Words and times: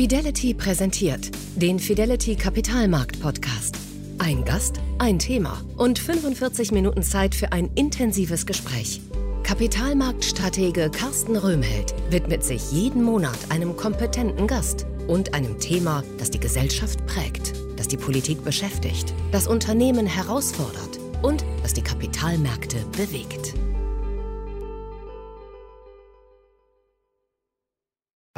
Fidelity 0.00 0.54
präsentiert 0.54 1.30
den 1.56 1.78
Fidelity 1.78 2.34
Kapitalmarkt 2.34 3.20
Podcast. 3.20 3.76
Ein 4.16 4.46
Gast, 4.46 4.80
ein 4.98 5.18
Thema 5.18 5.60
und 5.76 5.98
45 5.98 6.72
Minuten 6.72 7.02
Zeit 7.02 7.34
für 7.34 7.52
ein 7.52 7.68
intensives 7.74 8.46
Gespräch. 8.46 9.02
Kapitalmarktstratege 9.42 10.90
Carsten 10.90 11.36
Röhmheld 11.36 11.94
widmet 12.08 12.42
sich 12.42 12.72
jeden 12.72 13.02
Monat 13.02 13.36
einem 13.50 13.76
kompetenten 13.76 14.46
Gast 14.46 14.86
und 15.06 15.34
einem 15.34 15.60
Thema, 15.60 16.02
das 16.16 16.30
die 16.30 16.40
Gesellschaft 16.40 17.04
prägt, 17.04 17.52
das 17.76 17.86
die 17.86 17.98
Politik 17.98 18.42
beschäftigt, 18.42 19.12
das 19.32 19.46
Unternehmen 19.46 20.06
herausfordert 20.06 20.98
und 21.20 21.44
das 21.62 21.74
die 21.74 21.82
Kapitalmärkte 21.82 22.78
bewegt. 22.96 23.39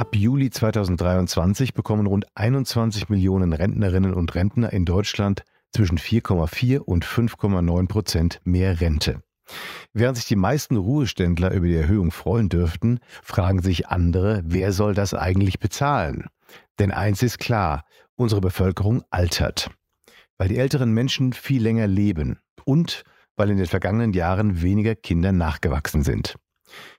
Ab 0.02 0.16
Juli 0.16 0.50
2023 0.50 1.74
bekommen 1.74 2.08
rund 2.08 2.26
21 2.34 3.08
Millionen 3.08 3.52
Rentnerinnen 3.52 4.14
und 4.14 4.34
Rentner 4.34 4.72
in 4.72 4.84
Deutschland 4.84 5.44
zwischen 5.70 5.96
4,4 5.96 6.78
und 6.78 7.04
5,9 7.04 7.86
Prozent 7.86 8.40
mehr 8.42 8.80
Rente. 8.80 9.22
Während 9.92 10.16
sich 10.16 10.26
die 10.26 10.34
meisten 10.34 10.76
Ruheständler 10.76 11.52
über 11.52 11.68
die 11.68 11.76
Erhöhung 11.76 12.10
freuen 12.10 12.48
dürften, 12.48 12.98
fragen 13.22 13.62
sich 13.62 13.90
andere, 13.90 14.42
wer 14.44 14.72
soll 14.72 14.94
das 14.94 15.14
eigentlich 15.14 15.60
bezahlen? 15.60 16.26
Denn 16.80 16.90
eins 16.90 17.22
ist 17.22 17.38
klar, 17.38 17.84
unsere 18.16 18.40
Bevölkerung 18.40 19.04
altert. 19.10 19.70
Weil 20.36 20.48
die 20.48 20.58
älteren 20.58 20.90
Menschen 20.90 21.32
viel 21.32 21.62
länger 21.62 21.86
leben 21.86 22.40
und 22.64 23.04
weil 23.36 23.50
in 23.50 23.56
den 23.56 23.66
vergangenen 23.66 24.14
Jahren 24.14 24.62
weniger 24.62 24.96
Kinder 24.96 25.30
nachgewachsen 25.30 26.02
sind. 26.02 26.34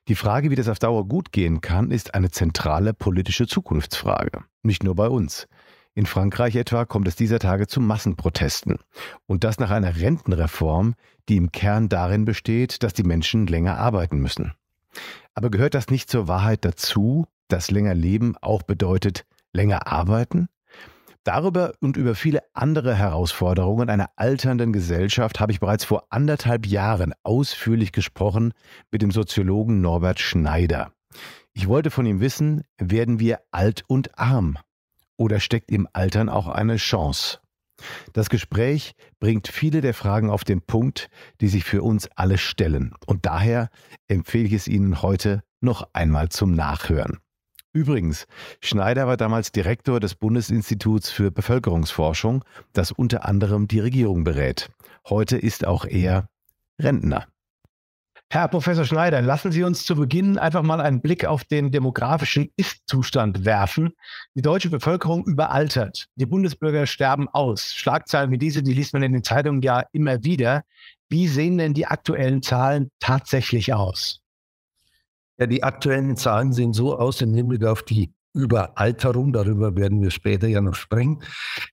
Die 0.08 0.16
Frage, 0.16 0.50
wie 0.50 0.55
das 0.55 0.68
auf 0.68 0.80
Dauer 0.80 1.08
gut 1.08 1.32
gehen 1.32 1.62
kann, 1.62 1.91
ist 1.91 2.14
eine 2.14 2.31
zentrale 2.31 2.94
politische 2.94 3.48
Zukunftsfrage. 3.48 4.44
Nicht 4.62 4.84
nur 4.84 4.95
bei 4.95 5.08
uns. 5.08 5.48
In 5.95 6.05
Frankreich 6.05 6.55
etwa 6.55 6.86
kommt 6.86 7.08
es 7.08 7.16
dieser 7.16 7.40
Tage 7.40 7.68
zu 7.68 7.80
Massenprotesten. 7.80 8.80
Und 9.28 9.44
das 9.44 9.59
nach 9.59 9.70
einer 9.70 9.95
Rentenreform, 9.97 10.95
die 11.30 11.38
im 11.38 11.52
Kern 11.52 11.88
darin 11.88 12.25
besteht, 12.25 12.81
dass 12.84 12.94
die 12.94 13.03
Menschen 13.03 13.45
länger 13.45 13.78
arbeiten 13.78 14.17
müssen. 14.17 14.53
Aber 15.36 15.50
gehört 15.50 15.75
das 15.75 15.90
nicht 15.90 16.09
zur 16.09 16.28
Wahrheit 16.28 16.66
dazu, 16.66 17.28
dass 17.47 17.72
länger 17.72 17.94
Leben 17.94 18.36
auch 18.42 18.64
bedeutet 18.64 19.25
länger 19.52 19.88
arbeiten? 19.88 20.47
Darüber 21.23 21.73
und 21.79 21.95
über 21.95 22.16
viele 22.16 22.43
andere 22.53 22.95
Herausforderungen 22.95 23.89
einer 23.89 24.09
alternden 24.17 24.73
Gesellschaft 24.73 25.39
habe 25.39 25.53
ich 25.53 25.61
bereits 25.61 25.85
vor 25.85 26.07
anderthalb 26.09 26.66
Jahren 26.66 27.13
ausführlich 27.23 27.93
gesprochen 27.93 28.53
mit 28.91 29.02
dem 29.02 29.11
Soziologen 29.11 29.79
Norbert 29.79 30.19
Schneider. 30.19 30.91
Ich 31.53 31.67
wollte 31.67 31.91
von 31.91 32.05
ihm 32.05 32.19
wissen, 32.19 32.63
werden 32.77 33.19
wir 33.19 33.39
alt 33.51 33.83
und 33.88 34.19
arm? 34.19 34.57
Oder 35.16 35.39
steckt 35.39 35.71
im 35.71 35.88
Altern 35.94 36.27
auch 36.27 36.47
eine 36.47 36.75
Chance? 36.75 37.39
Das 38.11 38.29
Gespräch 38.29 38.94
bringt 39.19 39.47
viele 39.47 39.79
der 39.79 39.94
Fragen 39.94 40.29
auf 40.29 40.44
den 40.44 40.61
Punkt, 40.61 41.09
die 41.39 41.47
sich 41.47 41.63
für 41.63 41.83
uns 41.83 42.09
alle 42.16 42.38
stellen. 42.38 42.94
Und 43.05 43.25
daher 43.25 43.69
empfehle 44.07 44.45
ich 44.45 44.53
es 44.53 44.67
Ihnen 44.67 45.01
heute 45.01 45.41
noch 45.61 45.88
einmal 45.94 46.29
zum 46.29 46.53
Nachhören. 46.53 47.19
Übrigens, 47.73 48.27
Schneider 48.61 49.07
war 49.07 49.17
damals 49.17 49.52
Direktor 49.52 49.99
des 49.99 50.13
Bundesinstituts 50.13 51.09
für 51.09 51.31
Bevölkerungsforschung, 51.31 52.45
das 52.71 52.91
unter 52.91 53.25
anderem 53.25 53.67
die 53.67 53.79
Regierung 53.79 54.23
berät. 54.23 54.69
Heute 55.09 55.38
ist 55.38 55.66
auch 55.66 55.85
er 55.85 56.29
Rentner. 56.79 57.27
Herr 58.29 58.47
Professor 58.47 58.85
Schneider, 58.85 59.21
lassen 59.21 59.51
Sie 59.51 59.63
uns 59.63 59.85
zu 59.85 59.95
Beginn 59.95 60.38
einfach 60.38 60.63
mal 60.63 60.81
einen 60.81 61.01
Blick 61.01 61.25
auf 61.25 61.44
den 61.44 61.71
demografischen 61.71 62.49
Ist-Zustand 62.57 63.45
werfen. 63.45 63.94
Die 64.35 64.41
deutsche 64.41 64.69
Bevölkerung 64.69 65.25
überaltert. 65.25 66.07
Die 66.16 66.25
Bundesbürger 66.25 66.88
sterben 66.88 67.27
aus. 67.29 67.73
Schlagzeilen 67.75 68.31
wie 68.31 68.39
diese, 68.39 68.63
die 68.63 68.73
liest 68.73 68.94
man 68.94 69.03
in 69.03 69.13
den 69.13 69.23
Zeitungen 69.23 69.61
ja 69.61 69.83
immer 69.91 70.23
wieder. 70.23 70.63
Wie 71.09 71.27
sehen 71.27 71.59
denn 71.59 71.75
die 71.75 71.85
aktuellen 71.85 72.41
Zahlen 72.41 72.89
tatsächlich 73.00 73.73
aus? 73.73 74.22
Ja, 75.38 75.47
die 75.47 75.63
aktuellen 75.63 76.16
Zahlen 76.16 76.53
sehen 76.53 76.73
so 76.73 76.97
aus 76.97 77.21
im 77.21 77.33
Hinblick 77.33 77.66
auf 77.66 77.83
die 77.83 78.13
Überalterung, 78.35 79.31
darüber 79.31 79.75
werden 79.75 80.01
wir 80.01 80.09
später 80.09 80.47
ja 80.47 80.59
noch 80.59 80.73
sprechen, 80.73 81.21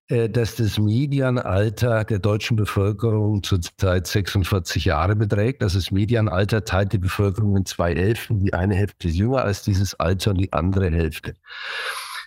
äh, 0.08 0.28
dass 0.28 0.56
das 0.56 0.78
Medianalter 0.78 2.04
der 2.04 2.18
deutschen 2.18 2.56
Bevölkerung 2.56 3.42
zurzeit 3.42 4.06
46 4.06 4.84
Jahre 4.84 5.16
beträgt. 5.16 5.62
Also 5.62 5.78
das 5.78 5.90
Medianalter 5.90 6.64
teilt 6.64 6.92
die 6.92 6.98
Bevölkerung 6.98 7.56
in 7.56 7.64
zwei 7.64 7.94
Hälften. 7.94 8.40
Die 8.40 8.52
eine 8.52 8.74
Hälfte 8.74 9.08
ist 9.08 9.16
jünger 9.16 9.42
als 9.42 9.62
dieses 9.62 9.98
Alter 9.98 10.32
und 10.32 10.38
die 10.38 10.52
andere 10.52 10.90
Hälfte 10.90 11.34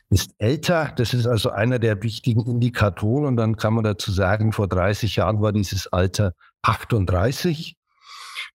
ist 0.09 0.31
älter. 0.39 0.91
Das 0.95 1.13
ist 1.13 1.27
also 1.27 1.51
einer 1.51 1.77
der 1.77 2.01
wichtigen 2.01 2.45
Indikatoren. 2.45 3.25
Und 3.25 3.38
dann 3.38 3.55
kann 3.55 3.73
man 3.75 3.83
dazu 3.83 4.11
sagen, 4.11 4.51
vor 4.51 4.67
30 4.67 5.15
Jahren 5.15 5.41
war 5.41 5.51
dieses 5.51 5.88
Alter 5.94 6.33
38. 6.63 7.75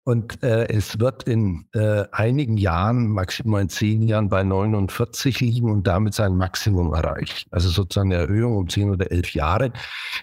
Und 0.08 0.42
äh, 0.42 0.66
es 0.69 0.98
wird 1.00 1.24
in 1.24 1.66
äh, 1.74 2.06
einigen 2.12 2.56
Jahren, 2.56 3.08
maximal 3.08 3.60
in 3.60 3.69
zehn 3.69 4.00
Jahren, 4.00 4.30
bei 4.30 4.42
49 4.42 5.38
liegen 5.41 5.70
und 5.70 5.86
damit 5.86 6.14
sein 6.14 6.34
Maximum 6.34 6.94
erreicht. 6.94 7.46
Also 7.50 7.69
sozusagen 7.69 8.10
eine 8.10 8.22
Erhöhung 8.22 8.56
um 8.56 8.70
zehn 8.70 8.88
oder 8.88 9.12
elf 9.12 9.34
Jahre. 9.34 9.70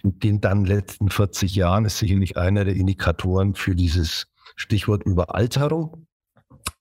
In 0.02 0.18
den 0.18 0.42
dann 0.42 0.66
letzten 0.66 1.10
40 1.10 1.54
Jahren 1.54 1.86
ist 1.86 2.00
sicherlich 2.00 2.36
einer 2.36 2.66
der 2.66 2.76
Indikatoren 2.76 3.54
für 3.54 3.76
dieses 3.76 4.26
Stichwort 4.56 5.04
Überalterung. 5.04 6.08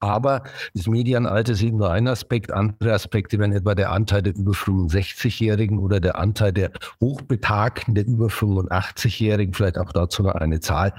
Aber 0.00 0.42
das 0.74 0.86
Medianalter 0.86 1.52
ist 1.52 1.62
eben 1.62 1.78
nur 1.78 1.90
ein 1.90 2.06
Aspekt. 2.08 2.52
Andere 2.52 2.92
Aspekte 2.92 3.38
wären 3.38 3.52
etwa 3.52 3.74
der 3.74 3.90
Anteil 3.90 4.22
der 4.22 4.36
über 4.36 4.52
65-Jährigen 4.52 5.78
oder 5.78 5.98
der 5.98 6.18
Anteil 6.18 6.52
der 6.52 6.72
Hochbetagten 7.00 7.94
der 7.94 8.06
über 8.06 8.26
85-Jährigen. 8.26 9.54
Vielleicht 9.54 9.78
auch 9.78 9.92
dazu 9.92 10.22
noch 10.22 10.34
eine 10.34 10.60
Zahl. 10.60 10.92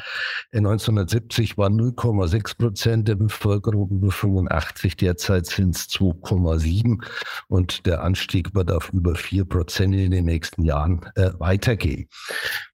1970 0.53 1.57
waren 1.57 1.79
0,6 1.79 2.57
Prozent 2.57 3.07
der 3.07 3.15
Bevölkerung 3.15 3.89
über 3.91 4.11
85. 4.11 4.97
Derzeit 4.97 5.45
sind 5.45 5.75
es 5.75 5.87
2,7. 5.89 7.03
Und 7.47 7.85
der 7.85 8.01
Anstieg 8.01 8.55
wird 8.55 8.71
auf 8.71 8.91
über 8.91 9.13
4 9.13 9.45
Prozent 9.45 9.93
in 9.93 10.11
den 10.11 10.25
nächsten 10.25 10.63
Jahren 10.63 11.01
äh, 11.15 11.29
weitergehen. 11.37 12.07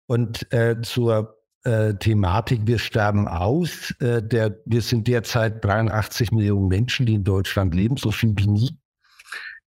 Und 0.07 0.51
äh, 0.53 0.81
zur 0.81 1.40
äh, 1.63 1.93
Thematik, 1.95 2.61
wir 2.65 2.79
sterben 2.79 3.27
aus. 3.27 3.93
Äh, 3.99 4.23
der, 4.23 4.57
wir 4.65 4.81
sind 4.81 5.07
derzeit 5.07 5.63
83 5.63 6.31
Millionen 6.31 6.67
Menschen, 6.67 7.05
die 7.05 7.13
in 7.15 7.23
Deutschland 7.23 7.75
leben, 7.75 7.97
so 7.97 8.11
viel 8.11 8.33
wie 8.37 8.47
nie. 8.47 8.77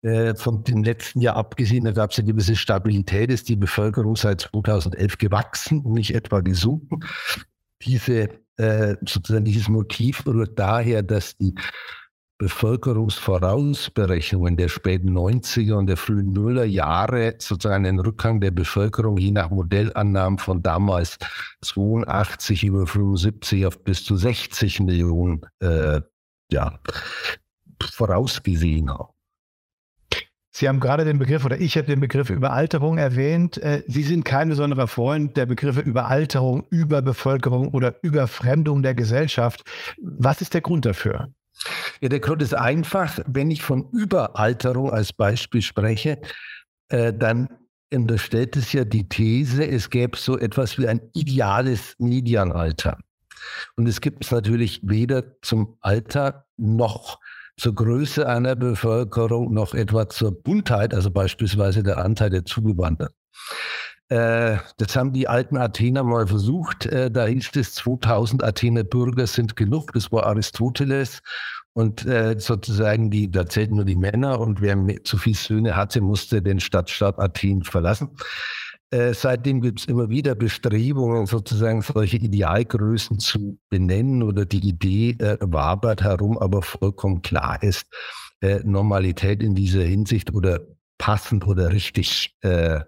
Äh, 0.03 0.35
von 0.35 0.65
dem 0.65 0.83
letzten 0.83 1.21
Jahr 1.21 1.37
abgesehen, 1.37 1.85
da 1.85 1.93
gab 1.93 2.11
es 2.11 2.19
eine 2.19 2.29
gewisse 2.29 2.57
Stabilität, 2.57 3.31
ist 3.31 3.49
die 3.49 3.57
Bevölkerung 3.57 4.17
seit 4.17 4.43
2011 4.43 5.19
gewachsen 5.19 5.81
und 5.81 5.93
nicht 5.95 6.15
etwa 6.15 6.41
gesunken. 6.41 7.01
Diese, 7.83 8.31
sozusagen 9.03 9.45
dieses 9.45 9.69
Motiv 9.69 10.27
rührt 10.27 10.59
daher, 10.59 11.03
dass 11.03 11.37
die 11.37 11.55
Bevölkerungsvorausberechnungen 12.39 14.57
der 14.57 14.69
späten 14.69 15.17
90er 15.17 15.75
und 15.75 15.87
der 15.87 15.97
frühen 15.97 16.33
Nuller 16.33 16.65
Jahre 16.65 17.35
sozusagen 17.39 17.85
den 17.85 17.99
Rückgang 17.99 18.41
der 18.41 18.51
Bevölkerung 18.51 19.17
je 19.17 19.31
nach 19.31 19.51
Modellannahmen 19.51 20.39
von 20.39 20.63
damals 20.63 21.19
82 21.63 22.65
über 22.65 22.87
75 22.87 23.67
auf 23.67 23.83
bis 23.83 24.05
zu 24.05 24.17
60 24.17 24.81
Millionen 24.81 25.41
äh, 25.61 26.01
ja, 26.53 26.79
vorausgesehen 27.83 28.91
haben. 28.91 29.17
Sie 30.57 30.69
haben 30.69 30.81
gerade 30.81 31.05
den 31.05 31.19
Begriff, 31.19 31.45
oder 31.45 31.61
ich 31.61 31.77
habe 31.77 31.87
den 31.87 32.01
Begriff 32.01 32.31
Überalterung 32.31 32.97
erwähnt. 32.97 33.59
Äh, 33.59 33.83
Sie 33.89 34.03
sind 34.03 34.25
kein 34.25 34.49
besonderer 34.49 34.87
Freund 34.87 35.37
der 35.37 35.45
Begriffe 35.45 35.81
Überalterung, 35.81 36.65
Überbevölkerung 36.71 37.75
oder 37.75 38.03
Überfremdung 38.03 38.83
der 38.83 38.95
Gesellschaft. 38.95 39.65
Was 40.01 40.41
ist 40.41 40.55
der 40.55 40.63
Grund 40.63 40.87
dafür? 40.87 41.29
Ja, 42.01 42.09
der 42.09 42.21
Grund 42.21 42.43
ist 42.43 42.55
einfach, 42.55 43.19
wenn 43.27 43.51
ich 43.51 43.63
von 43.63 43.89
Überalterung 43.91 44.91
als 44.91 45.13
Beispiel 45.13 45.63
spreche, 45.63 46.21
äh, 46.89 47.13
dann 47.13 47.49
unterstellt 47.93 48.57
es 48.57 48.73
ja 48.73 48.85
die 48.85 49.09
These, 49.09 49.67
es 49.67 49.91
gäbe 49.91 50.17
so 50.17 50.39
etwas 50.39 50.79
wie 50.79 50.89
ein 50.89 51.01
ideales 51.15 51.95
Medianalter. 51.99 52.99
Und 53.77 53.87
es 53.87 54.01
gibt 54.01 54.25
es 54.25 54.31
natürlich 54.31 54.81
weder 54.83 55.41
zum 55.43 55.77
Alter 55.81 56.47
noch 56.57 57.21
zur 57.59 57.75
Größe 57.75 58.29
einer 58.29 58.55
Bevölkerung 58.55 59.55
noch 59.55 59.73
etwa 59.75 60.09
zur 60.09 60.33
Buntheit, 60.43 60.93
also 60.93 61.11
beispielsweise 61.11 61.83
der 61.83 61.99
Anteil 61.99 62.31
der 62.31 62.45
Zugewanderten. 62.45 63.15
Äh, 64.09 64.59
das 64.77 64.95
haben 64.95 65.13
die 65.13 65.27
alten 65.27 65.57
Athener 65.57 66.05
mal 66.05 66.27
versucht. 66.27 66.87
Äh, 66.87 67.11
da 67.11 67.27
hieß 67.27 67.51
es, 67.57 67.75
2000 67.75 68.45
Athener 68.45 68.85
Bürger 68.85 69.27
sind 69.27 69.57
genug. 69.57 69.93
Das 69.93 70.13
war 70.13 70.27
Aristoteles. 70.27 71.23
Und 71.77 72.07
äh, 72.07 72.37
sozusagen, 72.39 73.11
die, 73.11 73.31
da 73.31 73.45
zählten 73.45 73.77
nur 73.77 73.85
die 73.85 73.97
Männer. 73.97 74.41
Und 74.41 74.63
wer 74.63 74.79
zu 75.05 75.19
viele 75.19 75.37
Söhne 75.37 75.77
hatte, 75.77 76.01
musste 76.01 76.41
den 76.41 76.59
Stadtstaat 76.59 77.19
Athen 77.19 77.65
verlassen. 77.65 78.17
Äh, 78.91 79.13
seitdem 79.13 79.61
gibt 79.61 79.81
es 79.81 79.85
immer 79.85 80.09
wieder 80.09 80.35
Bestrebungen, 80.35 81.27
sozusagen 81.27 81.83
solche 81.83 82.17
Idealgrößen 82.17 83.19
zu 83.19 83.59
benennen 83.69 84.23
oder 84.23 84.47
die 84.47 84.67
Idee 84.67 85.11
äh, 85.19 85.37
wabert 85.43 86.03
herum, 86.03 86.39
aber 86.39 86.63
vollkommen 86.63 87.21
klar 87.21 87.63
ist, 87.63 87.85
äh, 88.41 88.61
Normalität 88.65 89.43
in 89.43 89.55
dieser 89.55 89.83
Hinsicht 89.83 90.33
oder 90.33 90.61
passend 90.97 91.47
oder 91.47 91.73
richtig 91.73 92.35
äh, 92.41 92.81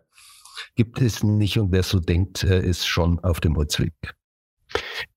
gibt 0.77 1.03
es 1.03 1.23
nicht. 1.23 1.59
Und 1.59 1.73
wer 1.73 1.83
so 1.83 2.01
denkt, 2.01 2.43
äh, 2.43 2.67
ist 2.67 2.87
schon 2.87 3.19
auf 3.19 3.41
dem 3.41 3.55
Holzweg. 3.55 4.18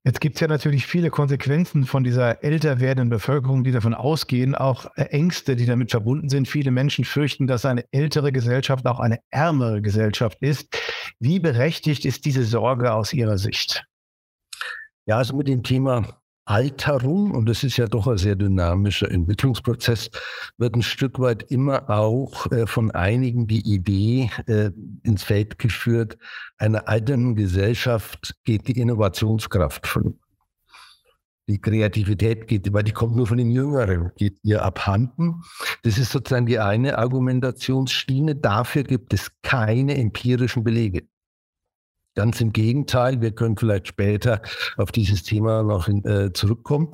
Jetzt 0.03 0.21
gibt 0.21 0.35
es 0.35 0.41
ja 0.41 0.47
natürlich 0.47 0.87
viele 0.87 1.09
Konsequenzen 1.09 1.85
von 1.85 2.03
dieser 2.03 2.43
älter 2.43 2.79
werdenden 2.79 3.09
Bevölkerung, 3.09 3.63
die 3.63 3.71
davon 3.71 3.93
ausgehen, 3.93 4.55
auch 4.55 4.85
Ängste, 4.95 5.55
die 5.55 5.65
damit 5.65 5.91
verbunden 5.91 6.29
sind. 6.29 6.47
Viele 6.47 6.71
Menschen 6.71 7.05
fürchten, 7.05 7.47
dass 7.47 7.65
eine 7.65 7.85
ältere 7.91 8.31
Gesellschaft 8.31 8.85
auch 8.87 8.99
eine 8.99 9.19
ärmere 9.29 9.81
Gesellschaft 9.81 10.37
ist. 10.41 10.75
Wie 11.19 11.39
berechtigt 11.39 12.05
ist 12.05 12.25
diese 12.25 12.43
Sorge 12.43 12.93
aus 12.93 13.13
Ihrer 13.13 13.37
Sicht? 13.37 13.83
Ja, 15.05 15.17
also 15.17 15.35
mit 15.35 15.47
dem 15.47 15.63
Thema 15.63 16.20
Alterung, 16.51 17.31
und 17.31 17.47
das 17.47 17.63
ist 17.63 17.77
ja 17.77 17.87
doch 17.87 18.07
ein 18.07 18.17
sehr 18.17 18.35
dynamischer 18.35 19.09
Entwicklungsprozess, 19.09 20.09
wird 20.57 20.75
ein 20.75 20.81
Stück 20.81 21.17
weit 21.17 21.49
immer 21.49 21.89
auch 21.89 22.51
äh, 22.51 22.67
von 22.67 22.91
einigen 22.91 23.47
die 23.47 23.61
Idee 23.61 24.29
äh, 24.47 24.71
ins 25.03 25.23
Feld 25.23 25.59
geführt, 25.59 26.17
einer 26.57 26.89
alternden 26.89 27.35
Gesellschaft 27.35 28.35
geht 28.43 28.67
die 28.67 28.77
Innovationskraft 28.77 29.87
von. 29.87 30.19
Die 31.47 31.59
Kreativität 31.59 32.47
geht, 32.47 32.71
weil 32.73 32.83
die 32.83 32.91
kommt 32.91 33.15
nur 33.15 33.27
von 33.27 33.37
den 33.37 33.49
Jüngeren, 33.49 34.11
geht 34.17 34.37
ihr 34.43 34.61
abhanden. 34.61 35.41
Das 35.83 35.97
ist 35.97 36.11
sozusagen 36.11 36.45
die 36.45 36.59
eine 36.59 36.97
Argumentationsschiene. 36.97 38.35
Dafür 38.35 38.83
gibt 38.83 39.13
es 39.13 39.31
keine 39.41 39.97
empirischen 39.97 40.63
Belege. 40.63 41.03
Ganz 42.13 42.41
im 42.41 42.51
Gegenteil, 42.51 43.21
wir 43.21 43.31
können 43.31 43.55
vielleicht 43.55 43.87
später 43.87 44.41
auf 44.77 44.91
dieses 44.91 45.23
Thema 45.23 45.63
noch 45.63 45.87
in, 45.87 46.03
äh, 46.03 46.33
zurückkommen. 46.33 46.91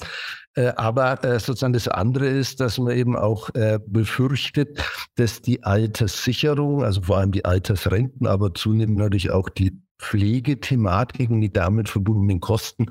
Äh, 0.53 0.73
aber 0.75 1.23
äh, 1.23 1.39
sozusagen 1.39 1.73
das 1.73 1.87
andere 1.87 2.27
ist, 2.27 2.59
dass 2.59 2.77
man 2.77 2.95
eben 2.95 3.15
auch 3.15 3.53
äh, 3.55 3.79
befürchtet, 3.85 4.83
dass 5.15 5.41
die 5.41 5.63
Alterssicherung, 5.63 6.83
also 6.83 7.01
vor 7.01 7.17
allem 7.17 7.31
die 7.31 7.45
Altersrenten, 7.45 8.27
aber 8.27 8.53
zunehmend 8.53 8.97
natürlich 8.97 9.31
auch 9.31 9.49
die 9.49 9.79
Pflegethematiken, 9.99 11.41
die 11.41 11.51
damit 11.51 11.89
verbundenen 11.89 12.39
Kosten, 12.39 12.87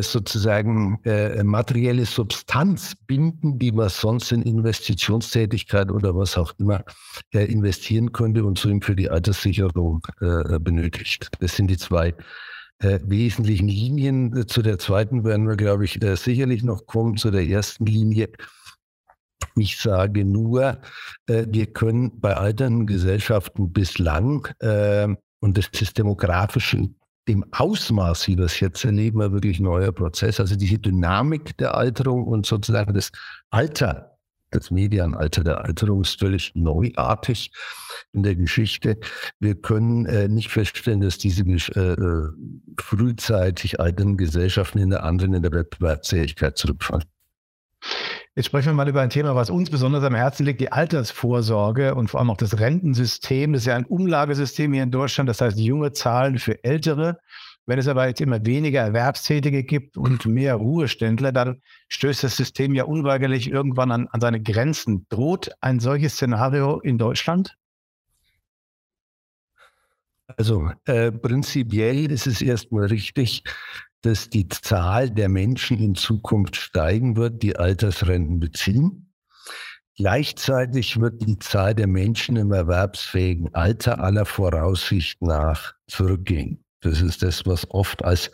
sozusagen 0.00 1.00
äh, 1.04 1.42
materielle 1.42 2.04
Substanz 2.04 2.94
binden, 3.06 3.58
die 3.58 3.72
man 3.72 3.88
sonst 3.88 4.32
in 4.32 4.42
Investitionstätigkeit 4.42 5.90
oder 5.90 6.14
was 6.14 6.36
auch 6.36 6.52
immer 6.58 6.84
äh, 7.32 7.44
investieren 7.44 8.12
könnte 8.12 8.44
und 8.44 8.58
so 8.58 8.68
für 8.80 8.94
die 8.94 9.08
Alterssicherung 9.08 10.06
äh, 10.20 10.58
benötigt. 10.58 11.30
Das 11.40 11.56
sind 11.56 11.68
die 11.70 11.78
zwei 11.78 12.14
äh, 12.80 12.98
wesentlichen 13.04 13.68
Linien. 13.68 14.46
Zu 14.46 14.62
der 14.62 14.78
zweiten 14.78 15.24
werden 15.24 15.48
wir, 15.48 15.56
glaube 15.56 15.84
ich, 15.84 16.02
äh, 16.02 16.16
sicherlich 16.16 16.62
noch 16.62 16.86
kommen. 16.86 17.16
Zu 17.16 17.30
der 17.30 17.46
ersten 17.46 17.86
Linie. 17.86 18.30
Ich 19.56 19.78
sage 19.78 20.24
nur, 20.24 20.78
wir 21.26 21.66
können 21.72 22.20
bei 22.20 22.36
alternden 22.36 22.86
Gesellschaften 22.86 23.72
bislang, 23.72 24.46
und 24.60 25.58
das 25.58 25.68
ist 25.80 25.98
demografisch 25.98 26.76
dem 27.28 27.44
Ausmaß, 27.52 28.26
wie 28.26 28.38
wir 28.38 28.46
es 28.46 28.58
jetzt 28.60 28.84
erleben, 28.84 29.22
ein 29.22 29.32
wirklich 29.32 29.60
neuer 29.60 29.92
Prozess. 29.92 30.40
Also 30.40 30.56
diese 30.56 30.78
Dynamik 30.78 31.56
der 31.58 31.74
Alterung 31.74 32.24
und 32.26 32.46
sozusagen 32.46 32.94
das 32.94 33.12
Alter, 33.50 34.18
das 34.50 34.70
Medianalter 34.70 35.44
der 35.44 35.64
Alterung 35.64 36.00
ist 36.00 36.18
völlig 36.18 36.52
neuartig 36.54 37.52
in 38.12 38.22
der 38.22 38.34
Geschichte. 38.34 38.98
Wir 39.38 39.54
können 39.54 40.06
äh, 40.06 40.26
nicht 40.28 40.48
feststellen, 40.48 41.02
dass 41.02 41.18
diese 41.18 41.42
äh, 41.42 41.92
äh, 41.92 42.28
frühzeitig 42.80 43.78
alternden 43.78 44.16
Gesellschaften 44.16 44.78
in 44.78 44.90
der 44.90 45.04
anderen 45.04 45.34
in 45.34 45.42
der 45.42 45.52
Wettbewerbsfähigkeit 45.52 46.56
zurückfallen. 46.56 47.04
Jetzt 48.38 48.46
sprechen 48.46 48.68
wir 48.68 48.74
mal 48.74 48.88
über 48.88 49.00
ein 49.00 49.10
Thema, 49.10 49.34
was 49.34 49.50
uns 49.50 49.68
besonders 49.68 50.04
am 50.04 50.14
Herzen 50.14 50.46
liegt, 50.46 50.60
die 50.60 50.70
Altersvorsorge 50.70 51.96
und 51.96 52.06
vor 52.06 52.20
allem 52.20 52.30
auch 52.30 52.36
das 52.36 52.60
Rentensystem. 52.60 53.52
Das 53.52 53.62
ist 53.62 53.66
ja 53.66 53.74
ein 53.74 53.84
Umlagesystem 53.84 54.72
hier 54.72 54.84
in 54.84 54.92
Deutschland, 54.92 55.28
das 55.28 55.40
heißt 55.40 55.58
junge 55.58 55.90
Zahlen 55.90 56.38
für 56.38 56.62
Ältere. 56.62 57.18
Wenn 57.66 57.80
es 57.80 57.88
aber 57.88 58.06
jetzt 58.06 58.20
immer 58.20 58.46
weniger 58.46 58.82
Erwerbstätige 58.82 59.64
gibt 59.64 59.96
und 59.96 60.24
mehr 60.26 60.54
Ruheständler, 60.54 61.32
dann 61.32 61.62
stößt 61.88 62.22
das 62.22 62.36
System 62.36 62.76
ja 62.76 62.84
unweigerlich 62.84 63.50
irgendwann 63.50 63.90
an, 63.90 64.06
an 64.06 64.20
seine 64.20 64.40
Grenzen. 64.40 65.04
Droht 65.08 65.50
ein 65.60 65.80
solches 65.80 66.12
Szenario 66.12 66.78
in 66.78 66.96
Deutschland? 66.96 67.56
Also 70.36 70.70
äh, 70.84 71.10
prinzipiell 71.10 72.12
ist 72.12 72.28
es 72.28 72.40
erstmal 72.40 72.86
richtig, 72.86 73.42
dass 74.02 74.30
die 74.30 74.48
Zahl 74.48 75.10
der 75.10 75.28
Menschen 75.28 75.78
in 75.78 75.94
Zukunft 75.94 76.56
steigen 76.56 77.16
wird, 77.16 77.42
die 77.42 77.56
Altersrenten 77.56 78.40
beziehen. 78.40 79.12
Gleichzeitig 79.96 81.00
wird 81.00 81.22
die 81.26 81.38
Zahl 81.40 81.74
der 81.74 81.88
Menschen 81.88 82.36
im 82.36 82.52
erwerbsfähigen 82.52 83.52
Alter 83.54 83.98
aller 83.98 84.24
Voraussicht 84.24 85.20
nach 85.20 85.74
zurückgehen. 85.88 86.64
Das 86.80 87.00
ist 87.00 87.22
das, 87.22 87.44
was 87.46 87.68
oft 87.70 88.04
als 88.04 88.30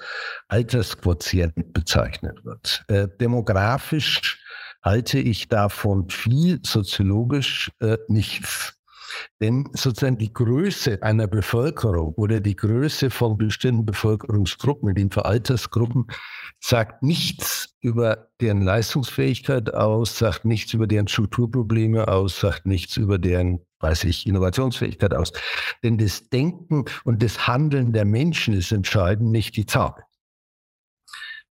Altersquotient 0.49 1.72
bezeichnet 1.72 2.44
wird. 2.44 2.84
Äh, 2.88 3.08
demografisch 3.19 4.44
halte 4.82 5.19
ich 5.19 5.49
davon 5.49 6.10
viel, 6.10 6.60
soziologisch 6.64 7.70
äh, 7.81 7.96
nichts. 8.08 8.78
Denn 9.40 9.69
sozusagen 9.72 10.19
die 10.19 10.32
Größe 10.32 11.02
einer 11.02 11.26
Bevölkerung 11.26 12.14
oder 12.14 12.40
die 12.40 12.56
Größe 12.56 13.11
von 13.11 13.37
bestimmten 13.37 13.87
Bevölkerungsgruppen, 13.87 14.88
in 14.88 14.94
den 14.94 15.12
Altersgruppen, 15.12 16.06
sagt 16.61 17.02
nichts 17.02 17.75
über 17.81 18.28
deren 18.40 18.62
Leistungsfähigkeit 18.62 19.72
aus, 19.75 20.19
sagt 20.19 20.44
nichts 20.44 20.72
über 20.72 20.87
deren 20.87 21.08
Strukturprobleme 21.08 22.08
aus, 22.08 22.40
sagt 22.40 22.66
nichts 22.66 22.96
über 22.96 23.19
deren, 23.19 23.61
weiß 23.81 24.05
ich, 24.05 24.26
Innovationsfähigkeit 24.26 25.14
aus. 25.14 25.32
Denn 25.82 25.99
das 25.99 26.28
Denken 26.31 26.84
und 27.05 27.22
das 27.22 27.46
Handeln 27.46 27.93
der 27.93 28.05
Menschen 28.05 28.55
ist 28.55 28.72
entscheidend, 28.72 29.31
nicht 29.31 29.56
die 29.56 29.67
Zahl. 29.67 29.94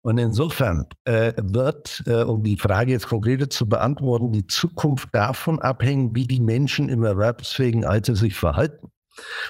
Und 0.01 0.17
insofern 0.19 0.85
äh, 1.03 1.33
wird, 1.37 2.03
äh, 2.05 2.23
um 2.23 2.43
die 2.43 2.57
Frage 2.57 2.91
jetzt 2.91 3.07
konkreter 3.07 3.49
zu 3.49 3.67
beantworten, 3.67 4.31
die 4.31 4.47
Zukunft 4.47 5.09
davon 5.11 5.59
abhängen, 5.59 6.15
wie 6.15 6.25
die 6.25 6.39
Menschen 6.39 6.87
im 6.87 7.03
erwerbsfähigen 7.03 7.83
Alter 7.83 8.15
sich 8.15 8.35
verhalten. 8.35 8.91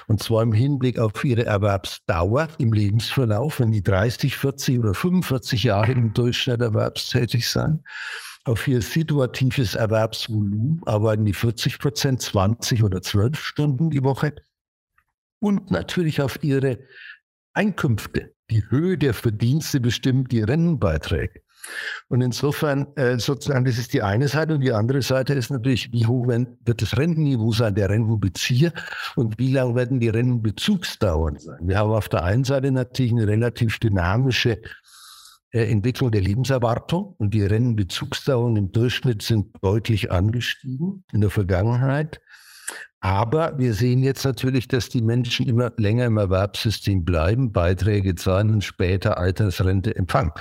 Und 0.06 0.22
zwar 0.22 0.42
im 0.42 0.52
Hinblick 0.52 0.98
auf 0.98 1.22
ihre 1.24 1.44
Erwerbsdauer 1.44 2.48
im 2.58 2.72
Lebensverlauf, 2.72 3.60
wenn 3.60 3.70
die 3.70 3.82
30, 3.82 4.36
40 4.36 4.78
oder 4.78 4.94
45 4.94 5.64
Jahre 5.64 5.92
im 5.92 6.14
Durchschnitt 6.14 6.60
erwerbstätig 6.60 7.48
sein, 7.48 7.84
auf 8.44 8.66
ihr 8.66 8.80
situatives 8.80 9.74
Erwerbsvolumen, 9.74 10.80
arbeiten 10.86 11.24
die 11.26 11.34
40 11.34 11.78
Prozent, 11.78 12.22
20 12.22 12.82
oder 12.82 13.02
12 13.02 13.38
Stunden 13.38 13.90
die 13.90 14.02
Woche. 14.02 14.34
Und 15.38 15.70
natürlich 15.70 16.22
auf 16.22 16.42
ihre 16.42 16.78
Einkünfte 17.52 18.34
die 18.50 18.64
Höhe 18.70 18.98
der 18.98 19.14
Verdienste 19.14 19.80
bestimmt 19.80 20.32
die 20.32 20.42
Rentenbeiträge. 20.42 21.40
Und 22.08 22.22
insofern, 22.22 22.86
äh, 22.96 23.18
sozusagen, 23.18 23.64
das 23.64 23.78
ist 23.78 23.92
die 23.92 24.02
eine 24.02 24.28
Seite. 24.28 24.54
Und 24.54 24.60
die 24.60 24.72
andere 24.72 25.02
Seite 25.02 25.34
ist 25.34 25.50
natürlich, 25.50 25.92
wie 25.92 26.06
hoch 26.06 26.26
wird 26.28 26.82
das 26.82 26.96
Rentenniveau 26.96 27.52
sein, 27.52 27.74
der 27.74 27.90
Rentenbezieher 27.90 28.72
und 29.16 29.38
wie 29.38 29.52
lang 29.52 29.74
werden 29.74 30.00
die 30.00 30.08
Rentenbezugsdauern 30.08 31.38
sein. 31.38 31.58
Wir 31.62 31.78
haben 31.78 31.90
auf 31.90 32.08
der 32.08 32.24
einen 32.24 32.44
Seite 32.44 32.70
natürlich 32.70 33.12
eine 33.12 33.26
relativ 33.26 33.78
dynamische 33.78 34.60
äh, 35.50 35.70
Entwicklung 35.70 36.10
der 36.10 36.20
Lebenserwartung 36.20 37.14
und 37.18 37.34
die 37.34 37.42
Rentenbezugsdauern 37.42 38.56
im 38.56 38.72
Durchschnitt 38.72 39.22
sind 39.22 39.48
deutlich 39.60 40.10
angestiegen 40.10 41.04
in 41.12 41.20
der 41.20 41.30
Vergangenheit. 41.30 42.20
Aber 43.00 43.56
wir 43.58 43.74
sehen 43.74 44.02
jetzt 44.02 44.24
natürlich, 44.24 44.66
dass 44.66 44.88
die 44.88 45.02
Menschen 45.02 45.46
immer 45.46 45.72
länger 45.76 46.06
im 46.06 46.16
Erwerbssystem 46.16 47.04
bleiben, 47.04 47.52
Beiträge 47.52 48.16
zahlen 48.16 48.50
und 48.50 48.64
später 48.64 49.18
Altersrente 49.18 49.94
empfangen. 49.94 50.32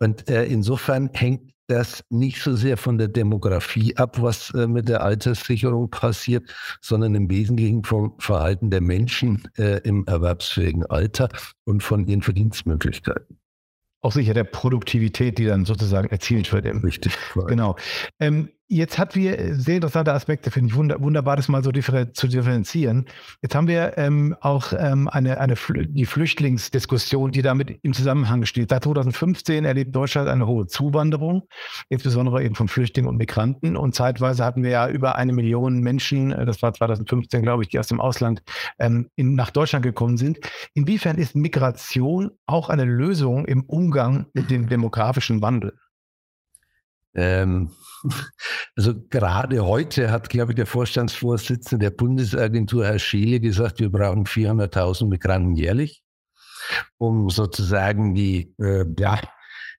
Und 0.00 0.28
äh, 0.30 0.44
insofern 0.44 1.10
hängt 1.12 1.52
das 1.66 2.04
nicht 2.10 2.42
so 2.42 2.56
sehr 2.56 2.76
von 2.76 2.98
der 2.98 3.08
Demografie 3.08 3.96
ab, 3.96 4.20
was 4.20 4.50
äh, 4.54 4.66
mit 4.66 4.88
der 4.88 5.02
Alterssicherung 5.02 5.90
passiert, 5.90 6.50
sondern 6.80 7.14
im 7.14 7.30
Wesentlichen 7.30 7.84
vom 7.84 8.14
Verhalten 8.18 8.70
der 8.70 8.80
Menschen 8.80 9.48
äh, 9.56 9.80
im 9.84 10.06
erwerbsfähigen 10.06 10.86
Alter 10.86 11.28
und 11.64 11.82
von 11.82 12.06
ihren 12.06 12.22
Verdienstmöglichkeiten 12.22 13.38
auch 14.02 14.12
sicher 14.12 14.34
der 14.34 14.44
Produktivität, 14.44 15.38
die 15.38 15.46
dann 15.46 15.64
sozusagen 15.64 16.08
erzielt 16.08 16.52
wird. 16.52 16.66
Richtig. 16.82 17.16
Genau. 17.46 17.76
Ähm, 18.18 18.50
Jetzt 18.72 18.98
hat 18.98 19.14
wir 19.14 19.38
äh, 19.38 19.54
sehr 19.54 19.74
interessante 19.74 20.14
Aspekte, 20.14 20.50
finde 20.50 20.70
ich 20.70 20.74
wunder, 20.74 20.98
wunderbar, 21.02 21.36
das 21.36 21.48
mal 21.48 21.62
so 21.62 21.70
zu 21.72 22.26
differenzieren. 22.26 23.04
Jetzt 23.42 23.54
haben 23.54 23.68
wir 23.68 23.98
ähm, 23.98 24.34
auch 24.40 24.72
ähm, 24.72 25.08
eine, 25.08 25.38
eine 25.38 25.56
die 25.88 26.06
Flüchtlingsdiskussion, 26.06 27.32
die 27.32 27.42
damit 27.42 27.78
im 27.82 27.92
Zusammenhang 27.92 28.46
steht. 28.46 28.70
Seit 28.70 28.84
2015 28.84 29.66
erlebt 29.66 29.94
Deutschland 29.94 30.26
eine 30.26 30.46
hohe 30.46 30.68
Zuwanderung, 30.68 31.42
insbesondere 31.90 32.42
eben 32.42 32.54
von 32.54 32.66
Flüchtlingen 32.66 33.10
und 33.10 33.18
Migranten. 33.18 33.76
Und 33.76 33.94
zeitweise 33.94 34.42
hatten 34.42 34.62
wir 34.62 34.70
ja 34.70 34.88
über 34.88 35.16
eine 35.16 35.34
Million 35.34 35.80
Menschen, 35.80 36.32
äh, 36.32 36.46
das 36.46 36.62
war 36.62 36.72
2015, 36.72 37.42
glaube 37.42 37.64
ich, 37.64 37.68
die 37.68 37.78
aus 37.78 37.88
dem 37.88 38.00
Ausland 38.00 38.42
ähm, 38.78 39.10
in, 39.16 39.34
nach 39.34 39.50
Deutschland 39.50 39.82
gekommen 39.84 40.16
sind. 40.16 40.38
Inwiefern 40.72 41.18
ist 41.18 41.36
Migration 41.36 42.30
auch 42.46 42.70
eine 42.70 42.86
Lösung 42.86 43.44
im 43.44 43.64
Umgang 43.64 44.28
mit 44.32 44.50
dem 44.50 44.66
demografischen 44.70 45.42
Wandel? 45.42 45.74
Ähm, 47.14 47.70
also 48.76 48.94
gerade 49.10 49.64
heute 49.64 50.10
hat, 50.10 50.28
glaube 50.28 50.52
ich, 50.52 50.56
der 50.56 50.66
Vorstandsvorsitzende 50.66 51.86
der 51.86 51.90
Bundesagentur, 51.90 52.84
Herr 52.84 52.98
Scheele, 52.98 53.40
gesagt, 53.40 53.80
wir 53.80 53.90
brauchen 53.90 54.24
400.000 54.24 55.08
Migranten 55.08 55.54
jährlich, 55.54 56.02
um 56.98 57.30
sozusagen 57.30 58.14
die, 58.14 58.54
äh, 58.58 58.84
ja, 58.98 59.20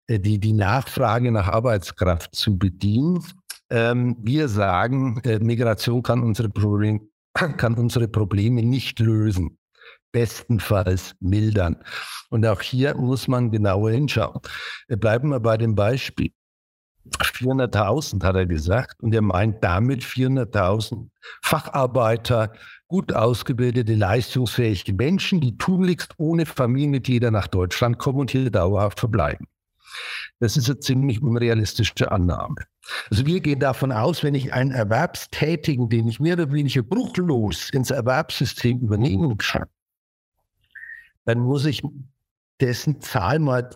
die, 0.09 0.39
die 0.39 0.53
Nachfrage 0.53 1.31
nach 1.31 1.47
Arbeitskraft 1.47 2.35
zu 2.35 2.57
bedienen. 2.57 3.23
Ähm, 3.69 4.17
wir 4.19 4.47
sagen, 4.49 5.19
äh, 5.23 5.39
Migration 5.39 6.03
kann 6.03 6.21
unsere, 6.21 6.49
Problem, 6.49 7.09
kann 7.33 7.75
unsere 7.75 8.07
Probleme 8.07 8.61
nicht 8.61 8.99
lösen 8.99 9.57
bestenfalls 10.13 11.15
mildern. 11.19 11.75
Und 12.29 12.45
auch 12.45 12.61
hier 12.61 12.95
muss 12.95 13.27
man 13.27 13.51
genauer 13.51 13.91
hinschauen. 13.91 14.39
Bleiben 14.87 15.29
wir 15.29 15.39
bei 15.39 15.57
dem 15.57 15.75
Beispiel. 15.75 16.31
400.000 17.11 18.23
hat 18.23 18.35
er 18.35 18.45
gesagt 18.45 19.01
und 19.03 19.13
er 19.13 19.21
meint 19.21 19.63
damit 19.63 20.03
400.000 20.03 21.09
Facharbeiter, 21.41 22.53
gut 22.87 23.13
ausgebildete, 23.13 23.95
leistungsfähige 23.95 24.93
Menschen, 24.93 25.41
die 25.41 25.57
tunlichst 25.57 26.13
ohne 26.17 26.45
Familienmitglieder 26.45 27.31
nach 27.31 27.47
Deutschland 27.47 27.97
kommen 27.97 28.19
und 28.19 28.31
hier 28.31 28.49
dauerhaft 28.49 28.99
verbleiben. 28.99 29.47
Das 30.39 30.57
ist 30.57 30.69
eine 30.69 30.79
ziemlich 30.79 31.21
unrealistische 31.21 32.11
Annahme. 32.11 32.55
Also 33.09 33.25
wir 33.25 33.39
gehen 33.39 33.59
davon 33.59 33.91
aus, 33.91 34.23
wenn 34.23 34.35
ich 34.35 34.53
einen 34.53 34.71
Erwerbstätigen, 34.71 35.89
den 35.89 36.07
ich 36.07 36.19
mehr 36.19 36.33
oder 36.33 36.51
weniger 36.51 36.83
bruchlos 36.83 37.69
ins 37.71 37.91
Erwerbssystem 37.91 38.79
übernehmen 38.79 39.37
kann, 39.37 39.67
dann 41.25 41.39
muss 41.39 41.65
ich 41.65 41.81
dessen 42.59 43.01
Zahl 43.01 43.39
mal 43.39 43.69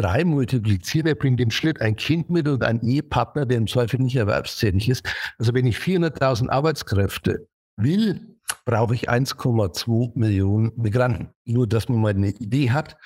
drei 0.00 0.24
multiplizieren. 0.24 1.06
Er 1.06 1.14
bringt 1.14 1.40
im 1.40 1.50
Schnitt 1.50 1.80
ein 1.80 1.96
Kind 1.96 2.30
mit 2.30 2.48
und 2.48 2.64
einen 2.64 2.80
Ehepartner, 2.80 3.46
der 3.46 3.58
im 3.58 3.66
Zweifel 3.66 4.00
nicht 4.00 4.16
erwerbstätig 4.16 4.88
ist. 4.88 5.06
Also 5.38 5.54
wenn 5.54 5.66
ich 5.66 5.76
400.000 5.76 6.48
Arbeitskräfte 6.48 7.46
will, 7.76 8.36
brauche 8.64 8.94
ich 8.94 9.08
1,2 9.08 10.12
Millionen 10.18 10.72
Migranten. 10.76 11.30
Nur, 11.44 11.66
dass 11.66 11.88
man 11.88 12.00
mal 12.00 12.14
eine 12.14 12.30
Idee 12.30 12.70
hat, 12.70 12.96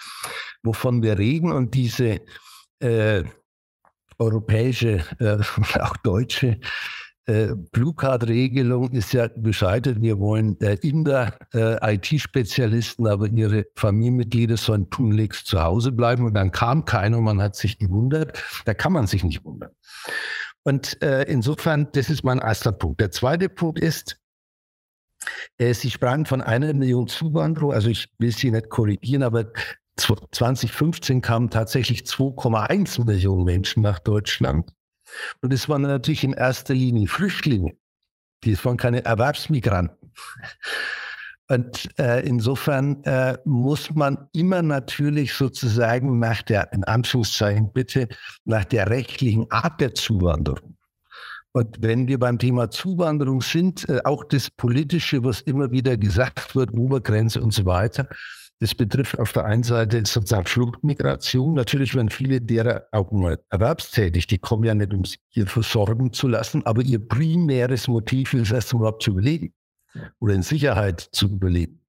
wovon 0.63 1.03
wir 1.03 1.19
reden 1.19 1.53
und 1.53 1.75
diese 1.75 2.21
äh, 2.81 3.25
europäische, 4.19 5.05
äh, 5.19 5.39
auch 5.81 5.97
deutsche 5.99 6.61
äh, 7.27 7.55
Blue 7.73 7.95
Card-Regelung 7.95 8.91
ist 8.93 9.13
ja 9.13 9.29
gescheitert. 9.29 10.03
Wir 10.03 10.19
wollen 10.19 10.61
äh, 10.61 10.75
Inder 10.83 11.37
äh, 11.55 11.95
IT-Spezialisten, 11.95 13.07
aber 13.07 13.29
ihre 13.29 13.67
Familienmitglieder 13.77 14.57
sollen 14.57 14.91
tunlichst 14.91 15.47
zu 15.47 15.63
Hause 15.63 15.93
bleiben. 15.93 16.25
Und 16.25 16.35
dann 16.35 16.51
kam 16.51 16.85
keiner 16.85 17.19
und 17.19 17.25
man 17.25 17.41
hat 17.41 17.57
sich 17.57 17.79
gewundert. 17.79 18.43
Da 18.67 18.75
kann 18.75 18.93
man 18.93 19.07
sich 19.07 19.25
nicht 19.25 19.45
wundern. 19.45 19.71
Und 20.65 21.01
äh, 21.03 21.23
insofern, 21.25 21.89
das 21.93 22.11
ist 22.11 22.25
mein 22.25 22.39
erster 22.39 22.73
Punkt. 22.73 23.01
Der 23.01 23.11
zweite 23.11 23.49
Punkt 23.49 23.79
ist, 23.79 24.19
äh, 25.59 25.73
Sie 25.73 25.91
sprachen 25.91 26.27
von 26.27 26.41
einer 26.41 26.73
Million 26.75 27.07
Zuwanderer. 27.07 27.73
Also 27.73 27.89
ich 27.89 28.09
will 28.19 28.33
Sie 28.33 28.51
nicht 28.51 28.69
korrigieren, 28.69 29.23
aber 29.23 29.47
2015 29.97 31.23
kamen 31.23 31.51
tatsächlich 31.51 32.03
2,1 32.03 33.05
Millionen 33.05 33.45
Menschen 33.45 33.83
nach 33.83 33.99
Deutschland. 33.99 34.73
Und 35.41 35.53
es 35.53 35.69
waren 35.69 35.83
natürlich 35.83 36.25
in 36.25 36.33
erster 36.33 36.75
Linie 36.75 37.09
Flüchtlinge. 37.09 37.73
Die 38.45 38.63
waren 38.65 38.77
keine 38.77 39.05
Erwerbsmigranten. 39.05 40.13
Und 41.49 41.89
äh, 41.99 42.27
insofern 42.27 43.03
äh, 43.05 43.37
muss 43.45 43.95
man 43.95 44.29
immer 44.33 44.63
natürlich 44.63 45.35
sozusagen 45.35 46.19
nach 46.19 46.43
der, 46.43 46.73
in 46.73 46.85
Anführungszeichen 46.85 47.71
bitte, 47.73 48.09
nach 48.45 48.65
der 48.65 48.89
rechtlichen 48.89 49.51
Art 49.51 49.81
der 49.81 49.95
Zuwanderung. 49.95 50.77
Und 51.53 51.83
wenn 51.83 52.09
wir 52.09 52.19
beim 52.19 52.39
Thema 52.39 52.71
Zuwanderung 52.71 53.43
sind, 53.43 53.89
äh, 53.89 54.01
auch 54.05 54.25
das 54.25 54.51
Politische, 54.51 55.23
was 55.23 55.43
immer 55.43 55.71
wieder 55.71 55.97
gesagt 55.97 56.57
wird, 56.57 56.73
Obergrenze 56.73 57.43
und 57.43 57.53
so 57.53 57.67
weiter, 57.67 58.09
das 58.61 58.75
betrifft 58.75 59.19
auf 59.19 59.33
der 59.33 59.45
einen 59.45 59.63
Seite 59.63 60.05
sozusagen 60.07 60.47
Fluchtmigration. 60.47 61.55
Natürlich 61.55 61.95
werden 61.95 62.09
viele 62.09 62.41
derer 62.41 62.87
auch 62.93 63.11
mal 63.13 63.39
erwerbstätig. 63.51 64.27
Die 64.27 64.39
kommen 64.39 64.65
ja 64.65 64.75
nicht, 64.75 64.95
um 64.95 65.05
sich 65.05 65.19
hier 65.29 65.47
versorgen 65.47 66.13
zu 66.13 66.29
lassen, 66.29 66.65
aber 66.65 66.83
ihr 66.83 67.07
primäres 67.07 67.89
Motiv 67.89 68.33
ist 68.35 68.53
erst 68.53 68.73
überhaupt 68.73 69.03
zu 69.03 69.11
überleben 69.11 69.53
oder 70.21 70.35
in 70.35 70.43
Sicherheit 70.43 71.01
zu 71.01 71.27
überleben. 71.27 71.84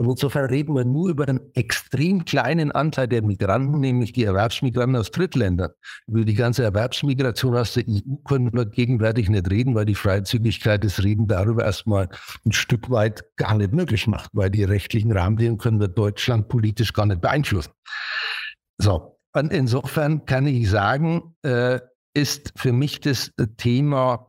Und 0.00 0.08
insofern 0.08 0.46
reden 0.46 0.74
wir 0.74 0.86
nur 0.86 1.10
über 1.10 1.28
einen 1.28 1.40
extrem 1.52 2.24
kleinen 2.24 2.72
Anteil 2.72 3.06
der 3.06 3.20
Migranten, 3.20 3.80
nämlich 3.80 4.12
die 4.12 4.24
Erwerbsmigranten 4.24 4.96
aus 4.96 5.10
Drittländern. 5.10 5.72
Über 6.06 6.24
die 6.24 6.32
ganze 6.32 6.62
Erwerbsmigration 6.62 7.54
aus 7.54 7.74
der 7.74 7.84
EU 7.86 8.16
können 8.24 8.50
wir 8.54 8.64
gegenwärtig 8.64 9.28
nicht 9.28 9.50
reden, 9.50 9.74
weil 9.74 9.84
die 9.84 9.94
Freizügigkeit 9.94 10.84
des 10.84 11.04
Reden 11.04 11.28
darüber 11.28 11.66
erstmal 11.66 12.08
ein 12.46 12.52
Stück 12.52 12.88
weit 12.88 13.24
gar 13.36 13.54
nicht 13.58 13.74
möglich 13.74 14.06
macht, 14.06 14.30
weil 14.32 14.48
die 14.48 14.64
rechtlichen 14.64 15.12
Rahmenbedingungen 15.12 15.58
können 15.58 15.80
wir 15.80 15.88
Deutschland 15.88 16.48
politisch 16.48 16.94
gar 16.94 17.04
nicht 17.04 17.20
beeinflussen. 17.20 17.72
So, 18.78 19.18
und 19.34 19.52
insofern 19.52 20.24
kann 20.24 20.46
ich 20.46 20.70
sagen, 20.70 21.34
äh, 21.42 21.78
ist 22.14 22.54
für 22.56 22.72
mich 22.72 23.00
das 23.00 23.32
Thema 23.58 24.28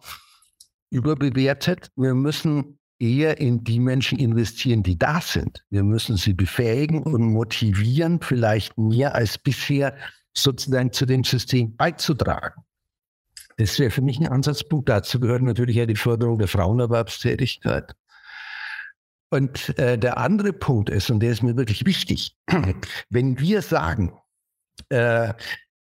überbewertet. 0.90 1.92
Wir 1.96 2.13
müssen 2.13 2.78
eher 3.01 3.39
in 3.39 3.63
die 3.63 3.79
Menschen 3.79 4.20
investieren, 4.20 4.84
die 4.84 4.98
da 4.98 5.20
sind. 5.20 5.65
Wir 5.70 5.84
müssen 5.84 6.17
sie 6.17 6.34
befähigen 6.34 7.03
und 7.03 7.24
motivieren, 7.34 8.22
vielleicht 8.22 8.77
mehr 8.77 9.15
als 9.15 9.38
bisher 9.38 9.96
sozusagen 10.34 10.93
zu 10.93 11.05
dem 11.05 11.24
System 11.24 11.75
beizutragen. 11.75 12.62
Das 13.58 13.77
wäre 13.79 13.91
für 13.91 14.01
mich 14.01 14.20
ein 14.20 14.27
Ansatzpunkt. 14.27 14.88
Dazu 14.88 15.20
gehört 15.20 15.41
natürlich 15.41 15.75
ja 15.75 15.86
die 15.86 15.96
Förderung 15.96 16.38
der 16.38 16.48
Frauenerwerbstätigkeit. 16.48 17.96
Und 19.29 19.77
äh, 19.79 19.98
der 19.98 20.17
andere 20.17 20.53
Punkt 20.53 20.89
ist, 20.89 21.10
und 21.10 21.22
der 21.22 21.31
ist 21.31 21.43
mir 21.43 21.55
wirklich 21.58 21.86
wichtig, 21.86 22.38
wenn 23.10 23.39
wir 23.39 23.62
sagen, 23.62 24.13
äh, 24.89 25.34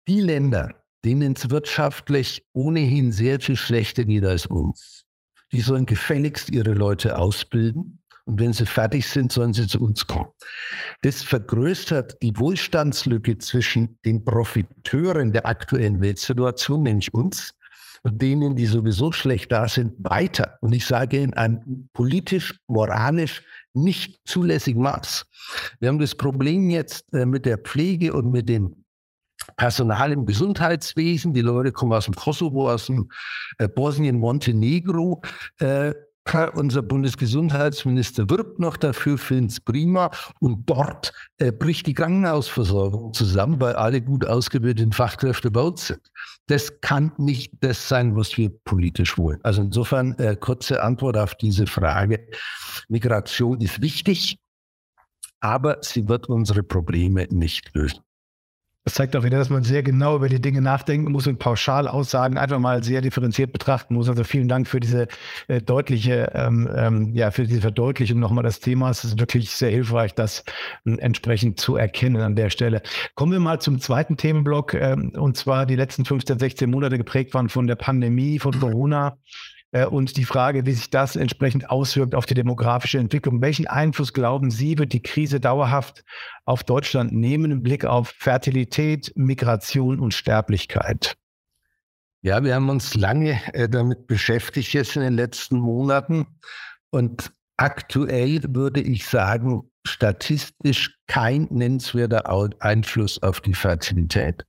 die 0.07 0.21
Länder, 0.21 0.75
denen 1.05 1.33
es 1.33 1.49
wirtschaftlich 1.51 2.47
ohnehin 2.53 3.13
sehr 3.13 3.41
viel 3.41 3.57
schlechter 3.57 4.05
geht 4.05 4.25
als 4.25 4.47
uns, 4.47 5.00
die 5.53 5.61
sollen 5.61 5.87
gefälligst 5.87 6.51
ihre 6.51 6.75
Leute 6.75 7.19
ausbilden. 7.19 7.99
Und 8.27 8.39
wenn 8.39 8.53
sie 8.53 8.67
fertig 8.67 9.09
sind, 9.09 9.33
sollen 9.33 9.53
sie 9.53 9.67
zu 9.67 9.81
uns 9.81 10.07
kommen. 10.07 10.29
Das 11.03 11.23
vergrößert 11.23 12.23
die 12.23 12.37
Wohlstandslücke 12.37 13.39
zwischen 13.39 13.99
den 14.05 14.25
Profiteuren 14.25 15.33
der 15.33 15.47
aktuellen 15.47 16.01
Weltsituation, 16.01 16.83
nämlich 16.83 17.13
uns, 17.13 17.55
und 18.03 18.23
denen, 18.23 18.57
die 18.57 18.67
sowieso 18.67 19.13
schlecht 19.13 19.53
da 19.53 19.69
sind, 19.69 19.95
weiter. 19.99 20.59
Und 20.61 20.73
ich 20.73 20.87
sage 20.87 21.19
in 21.19 21.35
einem 21.35 21.89
politisch, 21.93 22.59
moralisch 22.67 23.43
nicht 23.75 24.21
zulässigen 24.25 24.83
Maß. 24.83 25.27
Wir 25.81 25.89
haben 25.89 25.99
das 25.99 26.15
Problem 26.15 26.71
jetzt 26.71 27.13
äh, 27.13 27.27
mit 27.27 27.47
der 27.47 27.59
Pflege 27.59 28.13
und 28.13 28.31
mit 28.31 28.49
dem 28.49 28.80
Personal 29.57 30.13
im 30.13 30.27
Gesundheitswesen. 30.27 31.33
Die 31.35 31.41
Leute 31.41 31.73
kommen 31.73 31.93
aus 31.93 32.05
dem 32.05 32.15
Kosovo, 32.15 32.71
aus 32.71 32.87
dem 32.87 33.11
äh, 33.59 33.69
Bosnien, 33.69 34.19
Montenegro. 34.19 35.23
Äh, 35.59 35.95
unser 36.55 36.83
Bundesgesundheitsminister 36.83 38.31
wirbt 38.31 38.61
noch 38.61 38.77
dafür, 38.77 39.19
findet 39.19 39.53
es 39.53 39.61
prima. 39.61 40.11
Und 40.39 40.69
dort 40.69 41.13
äh, 41.39 41.51
bricht 41.51 41.87
die 41.87 41.95
Krankenhausversorgung 41.95 43.13
zusammen, 43.15 43.61
weil 43.61 43.75
alle 43.75 44.01
gut 44.01 44.25
ausgebildeten 44.25 44.93
Fachkräfte 44.93 45.51
bei 45.51 45.63
uns 45.63 45.89
sind. 45.89 46.01
Das 46.47 46.81
kann 46.81 47.13
nicht 47.19 47.53
das 47.61 47.89
sein, 47.89 48.17
was 48.17 48.37
wir 48.37 48.51
politisch 48.65 49.19
wollen. 49.19 49.41
Also 49.43 49.63
insofern 49.63 50.17
äh, 50.19 50.37
kurze 50.37 50.83
Antwort 50.83 51.17
auf 51.17 51.35
diese 51.35 51.67
Frage. 51.67 52.29
Migration 52.89 53.61
ist 53.61 53.81
wichtig, 53.81 54.39
aber 55.41 55.79
sie 55.81 56.09
wird 56.09 56.29
unsere 56.29 56.63
Probleme 56.63 57.27
nicht 57.31 57.75
lösen. 57.75 58.01
Das 58.85 58.95
zeigt 58.95 59.15
auch 59.15 59.25
wieder, 59.25 59.37
dass 59.37 59.51
man 59.51 59.63
sehr 59.63 59.83
genau 59.83 60.17
über 60.17 60.31
die 60.31 60.41
Dinge 60.41 60.63
nachdenken 60.63 61.13
muss 61.13 61.27
und 61.27 61.39
pauschal 61.39 61.87
Aussagen 61.87 62.39
einfach 62.39 62.59
mal 62.59 62.83
sehr 62.83 63.03
differenziert 63.03 63.53
betrachten 63.53 63.95
muss. 63.95 64.09
Also 64.09 64.25
vielen 64.25 64.49
Dank 64.49 64.67
für 64.67 64.81
diese 64.81 65.07
äh, 65.49 65.61
deutliche, 65.61 66.33
ähm, 66.35 66.67
ähm, 66.75 67.15
ja, 67.15 67.31
für 67.31 67.47
diese 67.47 67.61
Verdeutlichung 67.61 68.19
nochmal 68.21 68.45
des 68.45 68.61
Themas. 68.61 69.05
Es 69.05 69.13
ist 69.13 69.21
wirklich 69.21 69.51
sehr 69.51 69.71
hilfreich, 69.71 70.15
das 70.15 70.45
äh, 70.87 70.95
entsprechend 70.95 71.61
zu 71.61 71.77
erkennen 71.77 72.23
an 72.23 72.37
der 72.37 72.49
Stelle. 72.49 72.81
Kommen 73.15 73.33
wir 73.33 73.41
mal 73.41 73.61
zum 73.61 73.81
zweiten 73.81 74.17
Themenblock, 74.17 74.73
ähm, 74.73 75.13
und 75.15 75.37
zwar 75.37 75.67
die 75.67 75.77
letzten 75.77 76.07
15, 76.07 76.39
16 76.39 76.71
Monate 76.71 76.97
geprägt 76.97 77.35
waren 77.35 77.51
von 77.51 77.67
der 77.67 77.77
Pandemie, 77.77 78.39
von 78.39 78.59
Corona. 78.59 79.19
Äh, 79.73 79.87
und 79.87 80.17
die 80.17 80.25
Frage, 80.25 80.67
wie 80.67 80.73
sich 80.73 80.91
das 80.91 81.17
entsprechend 81.17 81.71
auswirkt 81.71 82.15
auf 82.15 82.27
die 82.27 82.35
demografische 82.35 82.99
Entwicklung. 82.99 83.41
Welchen 83.41 83.67
Einfluss 83.67 84.13
glauben 84.13 84.51
Sie, 84.51 84.79
wird 84.79 84.93
die 84.93 85.03
Krise 85.03 85.41
dauerhaft 85.41 86.05
auf 86.45 86.65
Deutschland 86.65 87.13
nehmen 87.13 87.51
im 87.51 87.63
Blick 87.63 87.85
auf 87.85 88.09
Fertilität, 88.09 89.13
Migration 89.15 90.01
und 90.01 90.15
Sterblichkeit? 90.15 91.17
Ja, 92.23 92.45
wir 92.45 92.55
haben 92.55 92.69
uns 92.69 92.95
lange 92.95 93.41
äh, 93.55 93.69
damit 93.69 94.07
beschäftigt 94.07 94.73
jetzt 94.75 94.97
in 94.97 95.03
den 95.03 95.15
letzten 95.15 95.59
Monaten. 95.59 96.27
Und 96.91 97.33
aktuell 97.57 98.43
würde 98.49 98.81
ich 98.81 99.07
sagen, 99.07 99.71
statistisch 99.87 100.99
kein 101.07 101.47
nennenswerter 101.51 102.29
Einfluss 102.59 103.23
auf 103.23 103.41
die 103.41 103.55
Fertilität. 103.55 104.45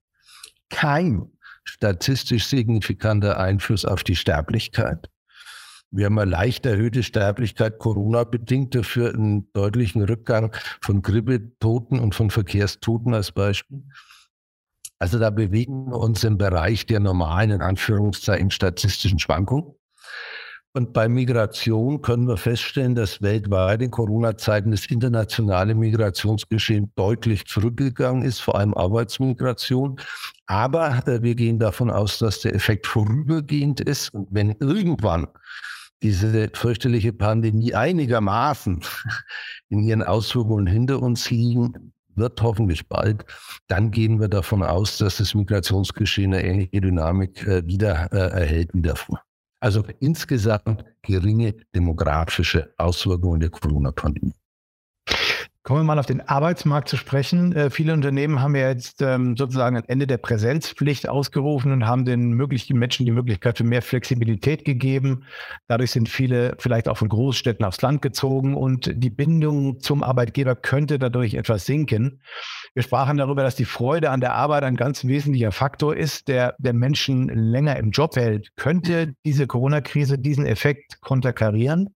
Kein. 0.70 1.32
Statistisch 1.63 2.48
signifikanter 2.48 3.39
Einfluss 3.39 3.86
auf 3.86 4.03
die 4.03 4.15
Sterblichkeit. 4.15 5.10
Wir 5.94 6.06
haben 6.06 6.18
eine 6.20 6.32
leicht 6.32 6.65
erhöhte 6.65 7.03
Sterblichkeit, 7.03 7.77
Corona-bedingt, 7.77 8.74
dafür 8.75 9.13
einen 9.13 9.51
deutlichen 9.51 10.03
Rückgang 10.03 10.56
von 10.82 11.01
Grippetoten 11.01 12.00
und 12.00 12.15
von 12.15 12.30
Verkehrstoten 12.30 13.13
als 13.13 13.34
Beispiel. 13.34 13.84
Also 15.00 15.20
da 15.20 15.32
bewegen 15.32 15.88
wir 15.88 15.98
uns 15.98 16.24
im 16.24 16.38
Bereich 16.38 16.86
der 16.86 17.01
normalen, 17.01 17.51
in 17.51 17.62
Anführungszeichen, 17.62 18.51
statistischen 18.51 19.20
Schwankungen. 19.20 19.74
Und 20.74 20.94
bei 20.94 21.10
Migration 21.10 22.01
können 22.01 22.30
wir 22.30 22.38
feststellen, 22.38 22.96
dass 22.96 23.22
weltweit 23.22 23.82
in 23.82 23.92
Corona-Zeiten 23.92 24.72
das 24.72 24.86
internationale 24.86 25.75
Migrationsgeschehen 25.75 26.94
deutlich 26.96 27.46
zurückgegangen 27.46 28.24
ist, 28.24 28.40
vor 28.40 28.56
allem 28.56 28.74
Arbeitsmigration. 28.74 30.00
Aber 30.46 31.04
wir 31.06 31.36
gehen 31.36 31.60
davon 31.60 31.90
aus, 31.90 32.20
dass 32.20 32.40
der 32.40 32.56
Effekt 32.56 32.88
vorübergehend 32.88 33.82
ist. 33.82 34.13
Und 34.13 34.30
wenn 34.32 34.56
irgendwann 34.62 35.28
diese 36.01 36.50
fürchterliche 36.54 37.12
Pandemie 37.12 37.74
einigermaßen 37.74 38.82
in 39.70 39.84
ihren 39.84 40.04
Auswirkungen 40.04 40.68
hinter 40.68 41.01
uns 41.01 41.30
liegen, 41.30 41.92
wird 42.16 42.42
hoffentlich 42.42 42.88
bald, 42.88 43.25
dann 43.68 43.92
gehen 43.92 44.22
wir 44.22 44.30
davon 44.30 44.63
aus, 44.63 44.98
dass 44.98 45.18
das 45.18 45.34
Migrationsgeschehen 45.34 46.34
eine 46.34 46.44
ähnliche 46.46 46.82
Dynamik 46.82 47.46
äh, 47.46 47.66
wieder 47.66 48.12
äh, 48.13 48.40
erhält 48.40 48.70
wie 48.74 48.82
davor. 48.82 49.22
Also 49.62 49.84
insgesamt 50.00 50.84
geringe 51.03 51.53
demografische 51.75 52.74
Auswirkungen 52.77 53.39
der 53.39 53.51
Corona-Pandemie. 53.51 54.34
Kommen 55.63 55.82
wir 55.82 55.84
mal 55.84 56.00
auf 56.00 56.08
den 56.08 56.22
Arbeitsmarkt 56.22 56.89
zu 56.89 56.98
sprechen. 56.98 57.56
Äh, 57.56 57.70
viele 57.70 57.94
Unternehmen 57.94 58.41
haben 58.41 58.56
ja 58.56 58.70
jetzt 58.70 59.00
ähm, 59.03 59.38
sozusagen 59.38 59.77
ein 59.77 59.88
Ende 59.88 60.08
der 60.08 60.18
Präsenzpflicht 60.18 61.08
ausgerufen 61.08 61.72
und 61.72 61.86
haben 61.86 62.03
den 62.03 62.32
möglichen 62.32 62.80
Menschen 62.80 63.06
die 63.06 63.12
Möglichkeit 63.12 63.60
für 63.60 63.63
mehr 63.63 63.84
Flexibilität 63.84 64.65
gegeben. 64.65 65.25
Dadurch 65.68 65.91
sind 65.91 66.10
viele 66.10 66.56
vielleicht 66.58 66.89
auch 66.89 66.98
von 66.98 67.10
Großstädten 67.10 67.63
aufs 67.63 67.80
Land 67.84 68.01
gezogen 68.01 68.56
und 68.56 68.91
die 68.91 69.12
Bindung 69.12 69.80
zum 69.82 70.01
Arbeitgeber 70.01 70.56
könnte 70.56 70.98
dadurch 70.98 71.36
etwas 71.36 71.68
sinken. 71.68 72.22
Wir 72.74 72.82
sprachen 72.82 73.18
darüber, 73.18 73.44
dass 73.44 73.56
die 73.56 73.65
Freude 73.65 74.10
an 74.10 74.20
der 74.20 74.34
Arbeit 74.34 74.63
ein 74.63 74.77
ganz 74.77 75.06
wesentlicher 75.06 75.51
Faktor 75.51 75.96
ist, 75.96 76.27
der, 76.27 76.56
der 76.58 76.74
Menschen 76.74 77.30
länger 77.30 77.77
im 77.77 77.91
Job 77.91 78.15
hält. 78.15 78.50
Könnte 78.56 79.13
diese 79.25 79.46
Corona-Krise 79.46 80.18
diesen 80.18 80.48
Effekt 80.48 81.01
konterkarieren? 81.01 81.94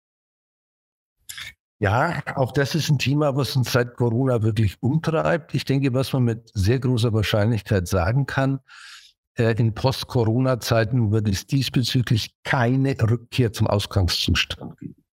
Ja, 1.83 2.23
auch 2.35 2.53
das 2.53 2.75
ist 2.75 2.89
ein 2.89 2.97
Thema, 2.97 3.35
was 3.35 3.57
uns 3.57 3.73
seit 3.73 3.97
Corona 3.97 4.41
wirklich 4.41 4.81
umtreibt. 4.81 5.53
Ich 5.53 5.65
denke, 5.65 5.93
was 5.93 6.13
man 6.13 6.23
mit 6.23 6.49
sehr 6.53 6.79
großer 6.79 7.11
Wahrscheinlichkeit 7.11 7.89
sagen 7.89 8.25
kann, 8.25 8.61
äh, 9.37 9.53
in 9.57 9.73
Post-Corona-Zeiten 9.73 11.11
wird 11.11 11.27
es 11.27 11.45
diesbezüglich 11.45 12.35
keine 12.45 12.95
Rückkehr 13.01 13.51
zum 13.51 13.67
Ausgangszustand 13.67 14.79
geben. 14.79 15.03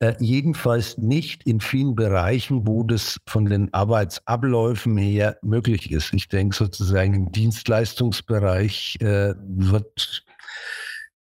Äh, 0.00 0.16
jedenfalls 0.18 0.98
nicht 0.98 1.46
in 1.46 1.60
vielen 1.60 1.94
Bereichen, 1.94 2.66
wo 2.66 2.82
das 2.82 3.20
von 3.28 3.44
den 3.44 3.72
Arbeitsabläufen 3.72 4.96
her 4.96 5.38
möglich 5.42 5.92
ist. 5.92 6.12
Ich 6.12 6.26
denke 6.26 6.56
sozusagen 6.56 7.14
im 7.14 7.30
Dienstleistungsbereich 7.30 8.96
äh, 9.00 9.34
wird 9.38 10.24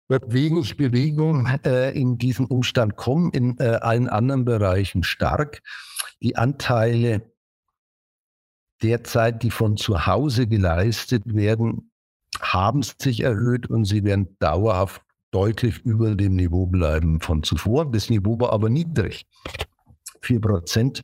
wird 0.08 0.34
wenig 0.34 0.78
Bewegung 0.78 1.48
äh, 1.66 1.92
in 1.92 2.18
diesen 2.18 2.46
Umstand 2.46 2.96
kommen, 2.96 3.32
in 3.32 3.58
äh, 3.60 3.80
allen 3.82 4.10
anderen 4.10 4.46
Bereichen 4.46 5.04
stark. 5.04 5.62
Die 6.22 6.36
Anteile 6.36 7.22
derzeit, 8.82 9.44
die 9.44 9.52
von 9.52 9.78
zu 9.78 10.06
Hause 10.06 10.48
geleistet 10.48 11.24
werden, 11.26 11.92
haben 12.42 12.82
sich 12.84 13.22
erhöht 13.22 13.70
und 13.70 13.86
sie 13.86 14.04
werden 14.04 14.36
dauerhaft 14.40 15.02
deutlich 15.32 15.80
über 15.80 16.16
dem 16.16 16.36
Niveau 16.36 16.68
bleiben 16.68 17.20
von 17.20 17.44
zuvor. 17.44 17.92
Das 17.92 18.10
Niveau 18.10 18.40
war 18.40 18.54
aber 18.54 18.70
niedrig. 18.70 19.26
Vier 20.22 20.40
Prozent 20.40 21.04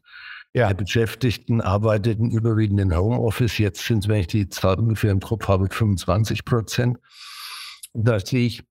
ja. 0.54 0.68
der 0.68 0.76
Beschäftigten 0.76 1.62
arbeiteten 1.62 2.32
überwiegend 2.32 2.80
in 2.80 2.96
Homeoffice. 2.96 3.58
Jetzt 3.58 3.86
sind 3.86 4.04
es, 4.04 4.08
wenn 4.08 4.22
ich 4.22 4.28
die 4.28 4.50
Zahl 4.50 4.80
ungefähr 4.80 5.12
im 5.12 5.20
Kopf 5.20 5.48
habe, 5.48 5.68
25 5.70 6.46
Prozent. 6.46 6.98
Da 7.94 8.20
sehe 8.20 8.46
ich 8.46 8.64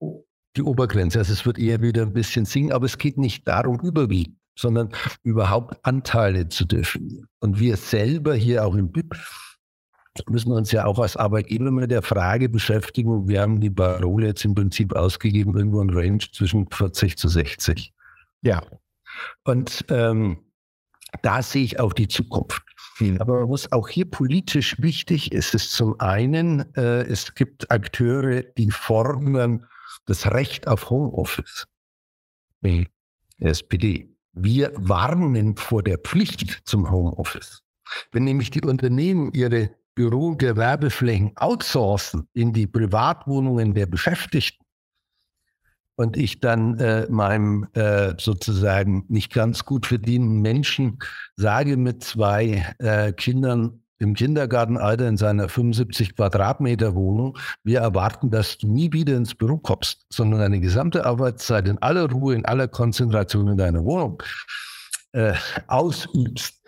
die 0.59 0.63
Obergrenze. 0.63 1.19
Also 1.19 1.33
es 1.33 1.47
wird 1.47 1.59
eher 1.59 1.81
wieder 1.81 2.03
ein 2.03 2.13
bisschen 2.13 2.45
sinken, 2.45 2.73
aber 2.73 2.87
es 2.87 2.99
geht 2.99 3.17
nicht 3.17 3.47
darum, 3.47 3.81
überwiegend, 3.81 4.37
sondern 4.59 4.91
überhaupt 5.23 5.79
Anteile 5.85 6.49
zu 6.49 6.65
definieren. 6.65 7.29
Und 7.41 7.59
wir 7.59 7.77
selber 7.77 8.35
hier 8.35 8.65
auch 8.65 8.75
im 8.75 8.91
BIP 8.91 9.17
müssen 10.27 10.51
uns 10.51 10.73
ja 10.73 10.85
auch 10.85 10.99
als 10.99 11.17
Arbeitgeber 11.17 11.71
mit 11.71 11.93
der 11.93 12.03
Frage 12.03 12.49
beschäftigen. 12.49 13.29
Wir 13.29 13.41
haben 13.41 13.61
die 13.61 13.71
Parole 13.71 14.27
jetzt 14.27 14.45
im 14.45 14.55
Prinzip 14.55 14.93
ausgegeben, 14.95 15.57
irgendwo 15.57 15.81
ein 15.81 15.91
Range 15.91 16.19
zwischen 16.33 16.69
40 16.69 17.17
zu 17.17 17.29
60. 17.29 17.93
Ja. 18.43 18.63
Und 19.45 19.85
ähm, 19.91 20.39
da 21.23 21.41
sehe 21.41 21.63
ich 21.63 21.79
auch 21.79 21.93
die 21.93 22.09
Zukunft. 22.09 22.63
Aber 23.21 23.41
man 23.41 23.49
muss 23.49 23.71
auch 23.71 23.89
hier 23.89 24.11
politisch 24.11 24.81
wichtig 24.81 25.31
ist 25.31 25.55
es 25.55 25.71
zum 25.71 26.01
einen, 26.01 26.75
äh, 26.75 27.03
es 27.03 27.35
gibt 27.37 27.71
Akteure, 27.71 28.43
die 28.43 28.73
fordern 28.73 29.65
das 30.07 30.31
Recht 30.31 30.69
auf 30.69 30.91
Homeoffice. 30.91 31.67
Die 32.63 32.89
SPD. 33.39 34.15
Wir 34.33 34.73
warnen 34.75 35.57
vor 35.57 35.83
der 35.83 35.99
Pflicht 35.99 36.63
zum 36.65 36.91
Homeoffice. 36.91 37.63
Wenn 38.13 38.25
nämlich 38.25 38.51
die 38.51 38.63
Unternehmen 38.63 39.33
ihre 39.33 39.71
Büro- 39.95 40.29
und 40.29 40.39
Gewerbeflächen 40.39 41.37
outsourcen 41.37 42.29
in 42.33 42.53
die 42.53 42.67
Privatwohnungen 42.67 43.75
der 43.75 43.87
Beschäftigten 43.87 44.65
und 45.97 46.17
ich 46.17 46.39
dann 46.39 46.79
äh, 46.79 47.07
meinem 47.11 47.67
äh, 47.73 48.15
sozusagen 48.19 49.05
nicht 49.09 49.33
ganz 49.33 49.65
gut 49.65 49.87
verdienenden 49.87 50.41
Menschen 50.41 50.99
sage 51.35 51.77
mit 51.77 52.05
zwei 52.05 52.75
äh, 52.79 53.13
Kindern, 53.13 53.83
im 53.99 54.15
Kindergartenalter 54.15 55.09
in 55.09 55.17
seiner 55.17 55.49
75 55.49 56.17
Quadratmeter 56.17 56.95
Wohnung. 56.95 57.37
Wir 57.65 57.81
erwarten, 57.81 58.31
dass 58.31 58.59
du 58.59 58.69
nie 58.69 58.93
wieder 58.93 59.17
ins 59.17 59.35
Büro 59.35 59.59
kommst, 59.59 60.07
sondern 60.11 60.41
deine 60.41 60.61
gesamte 60.61 61.05
Arbeitszeit 61.05 61.69
in 61.69 61.79
aller 61.79 62.11
Ruhe, 62.11 62.35
in 62.35 62.45
aller 62.45 62.69
Konzentration 62.69 63.49
in 63.49 63.57
deiner 63.57 63.85
Wohnung 63.85 64.23
äh, 65.13 65.35
ausübst. 65.67 66.63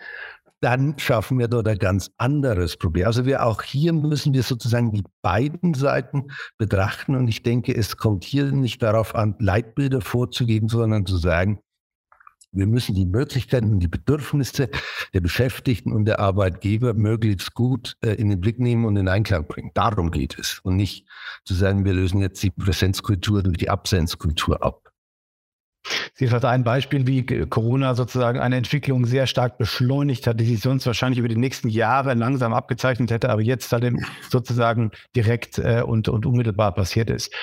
Dann 0.63 0.99
schaffen 0.99 1.39
wir 1.39 1.47
dort 1.47 1.67
ein 1.67 1.79
ganz 1.79 2.11
anderes 2.17 2.77
Problem. 2.77 3.07
Also 3.07 3.25
wir 3.25 3.45
auch 3.45 3.63
hier 3.63 3.93
müssen 3.93 4.33
wir 4.33 4.43
sozusagen 4.43 4.91
die 4.91 5.03
beiden 5.23 5.73
Seiten 5.73 6.27
betrachten. 6.59 7.15
Und 7.15 7.27
ich 7.29 7.41
denke, 7.41 7.75
es 7.75 7.97
kommt 7.97 8.23
hier 8.23 8.51
nicht 8.51 8.83
darauf 8.83 9.15
an, 9.15 9.35
Leitbilder 9.39 10.01
vorzugeben, 10.01 10.69
sondern 10.69 11.07
zu 11.07 11.17
sagen, 11.17 11.61
wir 12.51 12.67
müssen 12.67 12.95
die 12.95 13.05
Möglichkeiten 13.05 13.71
und 13.71 13.79
die 13.79 13.87
Bedürfnisse 13.87 14.69
der 15.13 15.21
Beschäftigten 15.21 15.93
und 15.93 16.05
der 16.05 16.19
Arbeitgeber 16.19 16.93
möglichst 16.93 17.53
gut 17.53 17.97
äh, 18.01 18.13
in 18.13 18.29
den 18.29 18.41
Blick 18.41 18.59
nehmen 18.59 18.85
und 18.85 18.97
in 18.97 19.07
Einklang 19.07 19.47
bringen. 19.47 19.71
Darum 19.73 20.11
geht 20.11 20.37
es. 20.37 20.59
Und 20.63 20.75
nicht 20.75 21.07
zu 21.45 21.53
sagen, 21.53 21.85
wir 21.85 21.93
lösen 21.93 22.19
jetzt 22.19 22.43
die 22.43 22.51
Präsenzkultur 22.51 23.43
durch 23.43 23.57
die 23.57 23.69
Absenzkultur 23.69 24.63
ab. 24.63 24.90
Sie 26.13 26.29
hat 26.29 26.45
ein 26.45 26.63
Beispiel, 26.63 27.07
wie 27.07 27.25
Corona 27.25 27.95
sozusagen 27.95 28.39
eine 28.39 28.57
Entwicklung 28.57 29.05
sehr 29.05 29.27
stark 29.27 29.57
beschleunigt 29.57 30.27
hat, 30.27 30.39
die 30.39 30.45
sich 30.45 30.61
sonst 30.61 30.85
wahrscheinlich 30.85 31.19
über 31.19 31.27
die 31.27 31.37
nächsten 31.37 31.69
Jahre 31.69 32.13
langsam 32.13 32.53
abgezeichnet 32.53 33.11
hätte, 33.11 33.29
aber 33.29 33.41
jetzt 33.41 33.71
halt 33.71 33.91
sozusagen 34.29 34.91
direkt 35.15 35.57
äh, 35.57 35.81
und, 35.85 36.07
und 36.09 36.25
unmittelbar 36.25 36.73
passiert 36.73 37.09
ist. 37.09 37.33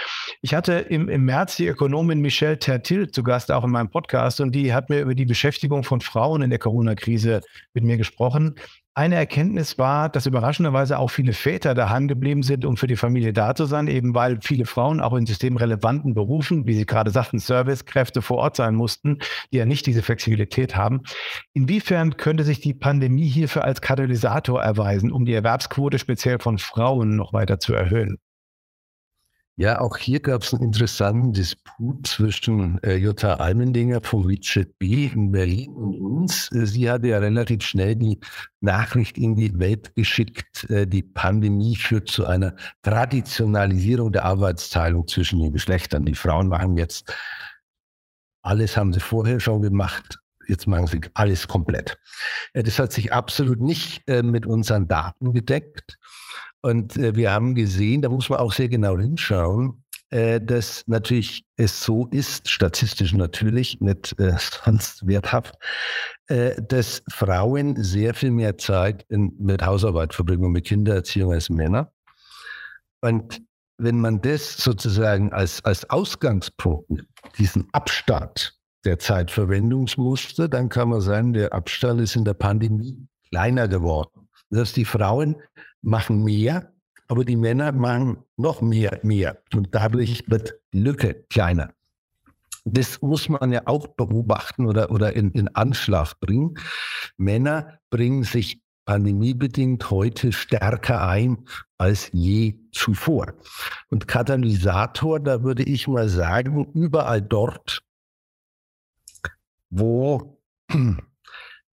Ich 0.40 0.54
hatte 0.54 0.74
im, 0.74 1.08
im 1.08 1.24
März 1.24 1.56
die 1.56 1.66
Ökonomin 1.66 2.20
Michelle 2.20 2.58
Tertil 2.58 3.10
zu 3.10 3.22
Gast, 3.22 3.50
auch 3.50 3.64
in 3.64 3.70
meinem 3.70 3.90
Podcast, 3.90 4.40
und 4.40 4.52
die 4.52 4.72
hat 4.72 4.90
mir 4.90 5.00
über 5.00 5.14
die 5.14 5.26
Beschäftigung 5.26 5.82
von 5.82 6.00
Frauen 6.00 6.42
in 6.42 6.50
der 6.50 6.58
Corona-Krise 6.58 7.40
mit 7.74 7.84
mir 7.84 7.96
gesprochen. 7.96 8.54
Eine 8.98 9.14
Erkenntnis 9.14 9.78
war, 9.78 10.08
dass 10.08 10.26
überraschenderweise 10.26 10.98
auch 10.98 11.06
viele 11.06 11.32
Väter 11.32 11.74
daheim 11.74 12.08
geblieben 12.08 12.42
sind, 12.42 12.64
um 12.64 12.76
für 12.76 12.88
die 12.88 12.96
Familie 12.96 13.32
da 13.32 13.54
zu 13.54 13.64
sein, 13.64 13.86
eben 13.86 14.12
weil 14.12 14.40
viele 14.42 14.64
Frauen 14.64 15.00
auch 15.00 15.14
in 15.14 15.24
systemrelevanten 15.24 16.14
Berufen, 16.14 16.66
wie 16.66 16.74
Sie 16.74 16.84
gerade 16.84 17.12
sagten, 17.12 17.38
Servicekräfte 17.38 18.22
vor 18.22 18.38
Ort 18.38 18.56
sein 18.56 18.74
mussten, 18.74 19.18
die 19.52 19.58
ja 19.58 19.66
nicht 19.66 19.86
diese 19.86 20.02
Flexibilität 20.02 20.74
haben. 20.74 21.02
Inwiefern 21.52 22.16
könnte 22.16 22.42
sich 22.42 22.60
die 22.60 22.74
Pandemie 22.74 23.28
hierfür 23.28 23.62
als 23.62 23.80
Katalysator 23.80 24.60
erweisen, 24.60 25.12
um 25.12 25.24
die 25.24 25.34
Erwerbsquote 25.34 26.00
speziell 26.00 26.40
von 26.40 26.58
Frauen 26.58 27.14
noch 27.14 27.32
weiter 27.32 27.60
zu 27.60 27.74
erhöhen? 27.74 28.18
Ja, 29.58 29.80
auch 29.80 29.96
hier 29.96 30.20
gab 30.20 30.44
es 30.44 30.54
einen 30.54 30.62
interessanten 30.62 31.32
Disput 31.32 32.06
zwischen 32.06 32.80
äh, 32.84 32.94
Jutta 32.94 33.34
Almendinger 33.34 34.00
vom 34.00 34.24
Richard 34.24 34.78
B. 34.78 35.06
in 35.06 35.32
Berlin 35.32 35.72
und 35.72 36.00
uns. 36.00 36.48
Äh, 36.52 36.64
sie 36.64 36.88
hatte 36.88 37.08
ja 37.08 37.18
relativ 37.18 37.64
schnell 37.64 37.96
die 37.96 38.20
Nachricht 38.60 39.18
in 39.18 39.34
die 39.34 39.58
Welt 39.58 39.92
geschickt, 39.96 40.70
äh, 40.70 40.86
die 40.86 41.02
Pandemie 41.02 41.74
führt 41.74 42.08
zu 42.08 42.24
einer 42.24 42.54
Traditionalisierung 42.82 44.12
der 44.12 44.26
Arbeitsteilung 44.26 45.08
zwischen 45.08 45.40
den 45.40 45.52
Geschlechtern. 45.52 46.04
Die 46.04 46.14
Frauen 46.14 46.46
machen 46.46 46.76
jetzt 46.76 47.12
alles, 48.42 48.76
haben 48.76 48.92
sie 48.92 49.00
vorher 49.00 49.40
schon 49.40 49.60
gemacht. 49.60 50.20
Jetzt 50.46 50.68
machen 50.68 50.86
sie 50.86 51.00
alles 51.14 51.48
komplett. 51.48 51.98
Äh, 52.52 52.62
das 52.62 52.78
hat 52.78 52.92
sich 52.92 53.12
absolut 53.12 53.60
nicht 53.60 54.02
äh, 54.06 54.22
mit 54.22 54.46
unseren 54.46 54.86
Daten 54.86 55.32
gedeckt. 55.32 55.98
Und 56.60 56.96
äh, 56.96 57.14
wir 57.14 57.32
haben 57.32 57.54
gesehen, 57.54 58.02
da 58.02 58.08
muss 58.08 58.28
man 58.28 58.40
auch 58.40 58.52
sehr 58.52 58.68
genau 58.68 58.98
hinschauen, 58.98 59.84
äh, 60.10 60.40
dass 60.40 60.84
natürlich 60.86 61.44
es 61.56 61.82
so 61.82 62.06
ist, 62.06 62.48
statistisch 62.48 63.12
natürlich, 63.12 63.80
nicht 63.80 64.18
äh, 64.18 64.34
sonst 64.64 65.06
werthaft, 65.06 65.54
äh, 66.28 66.60
dass 66.62 67.02
Frauen 67.10 67.82
sehr 67.82 68.14
viel 68.14 68.30
mehr 68.30 68.56
Zeit 68.58 69.04
in, 69.08 69.34
mit 69.38 69.64
Hausarbeit 69.64 70.14
verbringen 70.14 70.46
und 70.46 70.52
mit 70.52 70.66
Kindererziehung 70.66 71.32
als 71.32 71.50
Männer. 71.50 71.92
Und 73.00 73.42
wenn 73.76 74.00
man 74.00 74.20
das 74.20 74.56
sozusagen 74.56 75.32
als, 75.32 75.64
als 75.64 75.88
Ausgangspunkt 75.88 77.04
diesen 77.38 77.68
Abstand 77.72 78.58
der 78.84 78.98
Zeitverwendungsmuster, 78.98 80.48
dann 80.48 80.68
kann 80.68 80.88
man 80.88 81.00
sagen, 81.00 81.32
der 81.32 81.52
Abstand 81.52 82.00
ist 82.00 82.16
in 82.16 82.24
der 82.24 82.34
Pandemie 82.34 83.06
kleiner 83.28 83.68
geworden. 83.68 84.28
Das 84.50 84.60
heißt, 84.60 84.76
die 84.76 84.84
Frauen 84.84 85.36
machen 85.82 86.24
mehr, 86.24 86.72
aber 87.08 87.24
die 87.24 87.36
Männer 87.36 87.72
machen 87.72 88.18
noch 88.36 88.60
mehr, 88.60 89.00
mehr. 89.02 89.38
Und 89.54 89.74
dadurch 89.74 90.24
wird 90.28 90.54
die 90.72 90.80
Lücke 90.80 91.24
kleiner. 91.30 91.72
Das 92.64 93.00
muss 93.00 93.28
man 93.28 93.50
ja 93.50 93.62
auch 93.64 93.86
beobachten 93.88 94.66
oder, 94.66 94.90
oder 94.90 95.14
in, 95.14 95.30
in 95.32 95.48
Anschlag 95.48 96.20
bringen. 96.20 96.58
Männer 97.16 97.78
bringen 97.90 98.24
sich 98.24 98.62
pandemiebedingt 98.84 99.90
heute 99.90 100.32
stärker 100.32 101.06
ein 101.06 101.44
als 101.76 102.10
je 102.12 102.58
zuvor. 102.72 103.34
Und 103.90 104.08
Katalysator, 104.08 105.20
da 105.20 105.42
würde 105.42 105.62
ich 105.62 105.88
mal 105.88 106.08
sagen, 106.08 106.72
überall 106.72 107.22
dort, 107.22 107.82
wo 109.70 110.40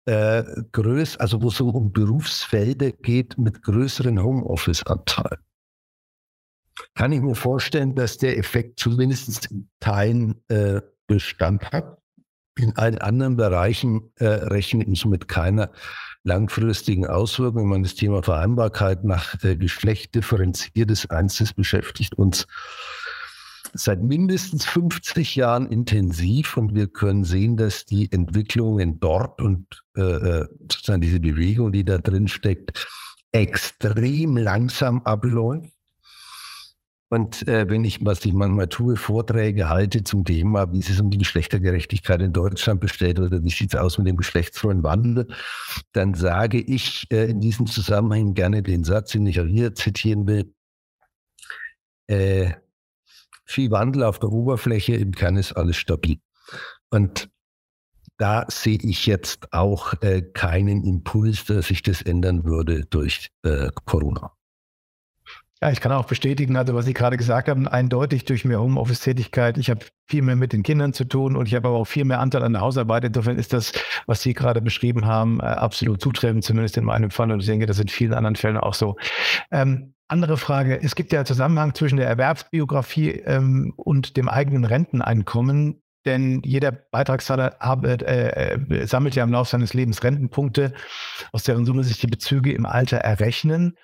äh, 0.05 0.43
größ, 0.71 1.17
also 1.17 1.41
wo 1.41 1.49
es 1.49 1.61
um 1.61 1.91
Berufsfelder 1.91 2.91
geht 2.91 3.37
mit 3.37 3.61
größeren 3.61 4.21
Homeoffice-Anteilen. 4.21 5.41
Kann 6.95 7.11
ich 7.11 7.21
mir 7.21 7.35
vorstellen, 7.35 7.95
dass 7.95 8.17
der 8.17 8.37
Effekt 8.37 8.79
zumindest 8.79 9.51
in 9.51 9.69
Teilen 9.79 10.41
äh, 10.47 10.81
Bestand 11.07 11.71
hat. 11.71 11.97
In 12.57 12.75
allen 12.77 12.97
anderen 12.97 13.37
Bereichen 13.37 14.11
äh, 14.15 14.25
rechne 14.25 14.85
ich 14.85 15.05
mit 15.05 15.27
keiner 15.27 15.71
langfristigen 16.23 17.07
Auswirkungen. 17.07 17.69
Man 17.69 17.83
das 17.83 17.95
Thema 17.95 18.23
Vereinbarkeit 18.23 19.03
nach 19.03 19.41
äh, 19.43 19.55
Geschlecht 19.55 20.15
differenziert 20.15 20.91
ist 20.91 21.11
eins, 21.11 21.37
das 21.37 21.53
beschäftigt 21.53 22.15
uns 22.15 22.47
seit 23.73 24.01
mindestens 24.01 24.65
50 24.65 25.35
Jahren 25.35 25.67
intensiv 25.67 26.57
und 26.57 26.75
wir 26.75 26.87
können 26.87 27.23
sehen, 27.23 27.57
dass 27.57 27.85
die 27.85 28.11
Entwicklungen 28.11 28.99
dort 28.99 29.41
und 29.41 29.65
äh, 29.95 30.01
äh, 30.01 30.47
sozusagen 30.61 31.01
diese 31.01 31.19
Bewegung, 31.19 31.71
die 31.71 31.83
da 31.83 31.97
drin 31.97 32.27
steckt, 32.27 32.87
extrem 33.31 34.37
langsam 34.37 35.01
abläuft. 35.03 35.71
Und 37.09 37.45
äh, 37.45 37.69
wenn 37.69 37.83
ich, 37.83 38.05
was 38.05 38.23
ich 38.23 38.31
manchmal 38.31 38.69
tue, 38.69 38.95
Vorträge 38.95 39.67
halte 39.67 40.01
zum 40.01 40.23
Thema, 40.23 40.71
wie 40.71 40.79
ist 40.79 40.89
es 40.89 41.01
um 41.01 41.09
die 41.09 41.17
Geschlechtergerechtigkeit 41.17 42.21
in 42.21 42.31
Deutschland 42.31 42.79
bestellt 42.79 43.19
oder 43.19 43.43
wie 43.43 43.49
sieht 43.49 43.73
es 43.73 43.79
aus 43.79 43.97
mit 43.97 44.07
dem 44.07 44.15
geschlechtsfreien 44.15 44.81
Wandel, 44.81 45.27
dann 45.91 46.13
sage 46.13 46.59
ich 46.59 47.07
äh, 47.11 47.29
in 47.29 47.41
diesem 47.41 47.67
Zusammenhang 47.67 48.33
gerne 48.33 48.63
den 48.63 48.85
Satz, 48.85 49.11
den 49.11 49.27
ich 49.27 49.41
auch 49.41 49.45
hier 49.45 49.75
zitieren 49.75 50.25
will. 50.25 50.53
Äh, 52.07 52.53
viel 53.51 53.71
Wandel 53.71 54.03
auf 54.03 54.19
der 54.19 54.29
Oberfläche, 54.29 54.95
im 54.95 55.11
Kern 55.13 55.37
ist 55.37 55.53
alles 55.53 55.77
stabil. 55.77 56.19
Und 56.89 57.29
da 58.17 58.45
sehe 58.49 58.77
ich 58.81 59.07
jetzt 59.07 59.51
auch 59.51 59.93
äh, 60.01 60.21
keinen 60.21 60.83
Impuls, 60.83 61.45
dass 61.45 61.67
sich 61.67 61.81
das 61.81 62.01
ändern 62.01 62.43
würde 62.43 62.85
durch 62.85 63.29
äh, 63.43 63.69
Corona. 63.85 64.33
Ja, 65.63 65.71
ich 65.71 65.79
kann 65.79 65.91
auch 65.91 66.05
bestätigen, 66.05 66.55
also 66.57 66.73
was 66.73 66.85
Sie 66.85 66.93
gerade 66.93 67.17
gesagt 67.17 67.47
haben, 67.47 67.67
eindeutig 67.67 68.25
durch 68.25 68.45
mehr 68.45 68.59
Homeoffice-Tätigkeit. 68.59 69.59
Ich 69.59 69.69
habe 69.69 69.85
viel 70.07 70.23
mehr 70.23 70.35
mit 70.35 70.53
den 70.53 70.63
Kindern 70.63 70.91
zu 70.91 71.03
tun 71.05 71.35
und 71.35 71.47
ich 71.47 71.53
habe 71.53 71.67
aber 71.67 71.77
auch 71.77 71.85
viel 71.85 72.03
mehr 72.03 72.19
Anteil 72.19 72.41
an 72.41 72.53
der 72.53 72.63
Hausarbeit. 72.63 73.05
Insofern 73.05 73.37
ist 73.37 73.53
das, 73.53 73.71
was 74.07 74.23
Sie 74.23 74.33
gerade 74.33 74.59
beschrieben 74.59 75.05
haben, 75.05 75.39
äh, 75.39 75.43
absolut 75.43 76.01
zutreffend, 76.01 76.43
zumindest 76.43 76.77
in 76.77 76.85
meinem 76.85 77.11
Fall. 77.11 77.31
Und 77.31 77.41
ich 77.41 77.45
denke, 77.45 77.67
das 77.67 77.79
in 77.79 77.89
vielen 77.89 78.13
anderen 78.13 78.35
Fällen 78.35 78.57
auch 78.57 78.73
so. 78.73 78.97
Ähm, 79.51 79.93
andere 80.11 80.37
Frage. 80.37 80.81
Es 80.81 80.95
gibt 80.95 81.13
ja 81.13 81.25
Zusammenhang 81.25 81.73
zwischen 81.73 81.97
der 81.97 82.07
Erwerbsbiografie 82.07 83.11
ähm, 83.25 83.73
und 83.77 84.17
dem 84.17 84.29
eigenen 84.29 84.65
Renteneinkommen. 84.65 85.81
Denn 86.05 86.41
jeder 86.43 86.71
Beitragszahler 86.71 87.61
arbeit, 87.61 88.01
äh, 88.01 88.55
äh, 88.55 88.87
sammelt 88.87 89.15
ja 89.15 89.23
im 89.23 89.31
Laufe 89.31 89.51
seines 89.51 89.73
Lebens 89.73 90.03
Rentenpunkte, 90.03 90.73
aus 91.31 91.43
deren 91.43 91.65
Summe 91.65 91.83
sich 91.83 91.99
die 91.99 92.07
Bezüge 92.07 92.53
im 92.53 92.65
Alter 92.65 92.97
errechnen. 92.97 93.77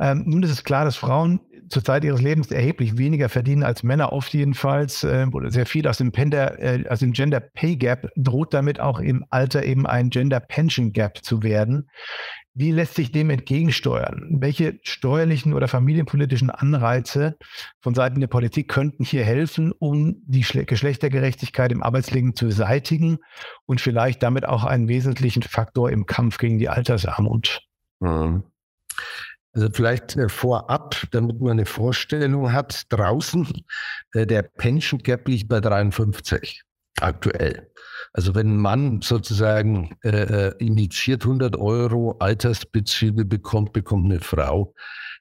Ähm, 0.00 0.24
nun 0.26 0.42
ist 0.42 0.50
es 0.50 0.64
klar, 0.64 0.84
dass 0.84 0.96
Frauen 0.96 1.40
zur 1.68 1.84
Zeit 1.84 2.04
ihres 2.04 2.20
Lebens 2.20 2.50
erheblich 2.50 2.98
weniger 2.98 3.28
verdienen 3.28 3.62
als 3.62 3.84
Männer, 3.84 4.12
oft 4.12 4.34
jedenfalls, 4.34 5.04
äh, 5.04 5.26
oder 5.32 5.50
sehr 5.50 5.66
viel 5.66 5.86
aus 5.86 5.98
dem, 5.98 6.10
Pender, 6.12 6.58
äh, 6.58 6.88
aus 6.88 6.98
dem 6.98 7.12
Gender 7.12 7.40
Pay 7.40 7.76
Gap 7.76 8.10
droht 8.16 8.52
damit 8.52 8.80
auch 8.80 8.98
im 8.98 9.24
Alter 9.30 9.64
eben 9.64 9.86
ein 9.86 10.10
Gender 10.10 10.40
Pension 10.40 10.92
Gap 10.92 11.24
zu 11.24 11.42
werden. 11.42 11.88
Wie 12.56 12.70
lässt 12.70 12.94
sich 12.94 13.10
dem 13.10 13.30
entgegensteuern? 13.30 14.28
Welche 14.38 14.78
steuerlichen 14.82 15.54
oder 15.54 15.66
familienpolitischen 15.66 16.50
Anreize 16.50 17.36
von 17.80 17.94
Seiten 17.94 18.20
der 18.20 18.28
Politik 18.28 18.68
könnten 18.68 19.04
hier 19.04 19.24
helfen, 19.24 19.72
um 19.72 20.22
die 20.24 20.42
Geschlechtergerechtigkeit 20.42 21.72
im 21.72 21.82
Arbeitsleben 21.82 22.36
zu 22.36 22.46
beseitigen 22.46 23.18
und 23.66 23.80
vielleicht 23.80 24.22
damit 24.22 24.46
auch 24.46 24.62
einen 24.64 24.86
wesentlichen 24.86 25.42
Faktor 25.42 25.90
im 25.90 26.06
Kampf 26.06 26.38
gegen 26.38 26.58
die 26.58 26.68
Altersarmut? 26.68 27.60
Mhm. 27.98 28.44
Also 29.52 29.68
vielleicht 29.72 30.16
äh, 30.16 30.28
vorab, 30.28 30.96
damit 31.12 31.40
man 31.40 31.52
eine 31.52 31.66
Vorstellung 31.66 32.52
hat, 32.52 32.84
draußen, 32.88 33.48
äh, 34.12 34.26
der 34.26 34.42
Pension 34.42 35.00
Gap 35.00 35.28
liegt 35.28 35.48
bei 35.48 35.60
53 35.60 36.63
aktuell. 37.00 37.70
Also 38.12 38.34
wenn 38.34 38.54
ein 38.54 38.58
Mann 38.58 39.00
sozusagen 39.02 39.96
äh, 40.04 40.08
äh 40.48 40.54
initiiert 40.58 41.24
100 41.24 41.56
Euro 41.56 42.16
Altersbezüge 42.20 43.24
bekommt, 43.24 43.72
bekommt 43.72 44.04
eine 44.06 44.20
Frau 44.20 44.74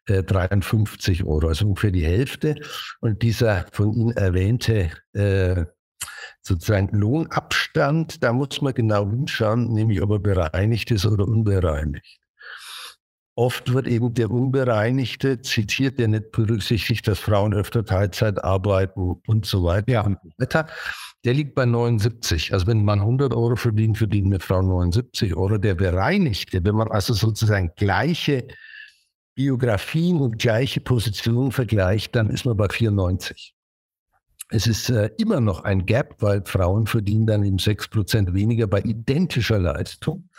äh, 0.06 0.24
53 0.24 1.24
Euro, 1.24 1.48
also 1.48 1.68
ungefähr 1.68 1.92
die 1.92 2.06
Hälfte. 2.06 2.56
Und 3.00 3.22
dieser 3.22 3.66
von 3.72 3.94
Ihnen 3.94 4.12
erwähnte 4.12 4.92
äh, 5.14 5.66
sozusagen 6.42 6.90
Lohnabstand, 6.98 8.24
da 8.24 8.34
muss 8.34 8.62
man 8.62 8.74
genau 8.74 9.10
hinschauen, 9.10 9.74
nämlich 9.74 10.02
ob 10.02 10.12
er 10.12 10.20
bereinigt 10.20 10.92
ist 10.92 11.06
oder 11.06 11.28
unbereinigt. 11.28 12.20
Oft 13.36 13.74
wird 13.74 13.88
eben 13.88 14.14
der 14.14 14.30
Unbereinigte 14.30 15.42
zitiert, 15.42 15.98
der 15.98 16.08
nicht 16.08 16.32
berücksichtigt, 16.32 17.08
dass 17.08 17.20
Frauen 17.20 17.54
öfter 17.54 17.84
Teilzeit 17.84 18.44
arbeiten 18.44 19.22
und 19.26 19.46
so 19.48 19.64
weiter 19.64 19.92
ja. 19.92 20.02
und 20.02 20.20
so 20.22 20.30
weiter. 20.38 20.68
Der 21.26 21.34
liegt 21.34 21.56
bei 21.56 21.66
79. 21.66 22.54
Also 22.54 22.68
wenn 22.68 22.84
man 22.84 23.00
100 23.00 23.34
Euro 23.34 23.56
verdient, 23.56 23.98
verdient 23.98 24.28
eine 24.28 24.40
Frau 24.40 24.62
79 24.62 25.36
Euro. 25.36 25.58
Der 25.58 25.76
Bereinigte, 25.76 26.64
wenn 26.64 26.76
man 26.76 26.90
also 26.90 27.14
sozusagen 27.14 27.72
gleiche 27.78 28.48
Biografien 29.36 30.20
und 30.20 30.38
gleiche 30.38 30.82
Positionen 30.82 31.52
vergleicht, 31.52 32.16
dann 32.16 32.30
ist 32.30 32.46
man 32.46 32.58
bei 32.58 32.68
94. 32.70 33.56
Es 34.50 34.68
ist 34.68 34.90
äh, 34.90 35.10
immer 35.18 35.40
noch 35.40 35.64
ein 35.64 35.86
Gap, 35.86 36.18
weil 36.20 36.44
Frauen 36.46 36.86
verdienen 36.86 37.26
dann 37.26 37.44
eben 37.44 37.58
6% 37.58 38.34
weniger 38.34 38.68
bei 38.68 38.82
identischer 38.82 39.58
Leistung. 39.58 40.30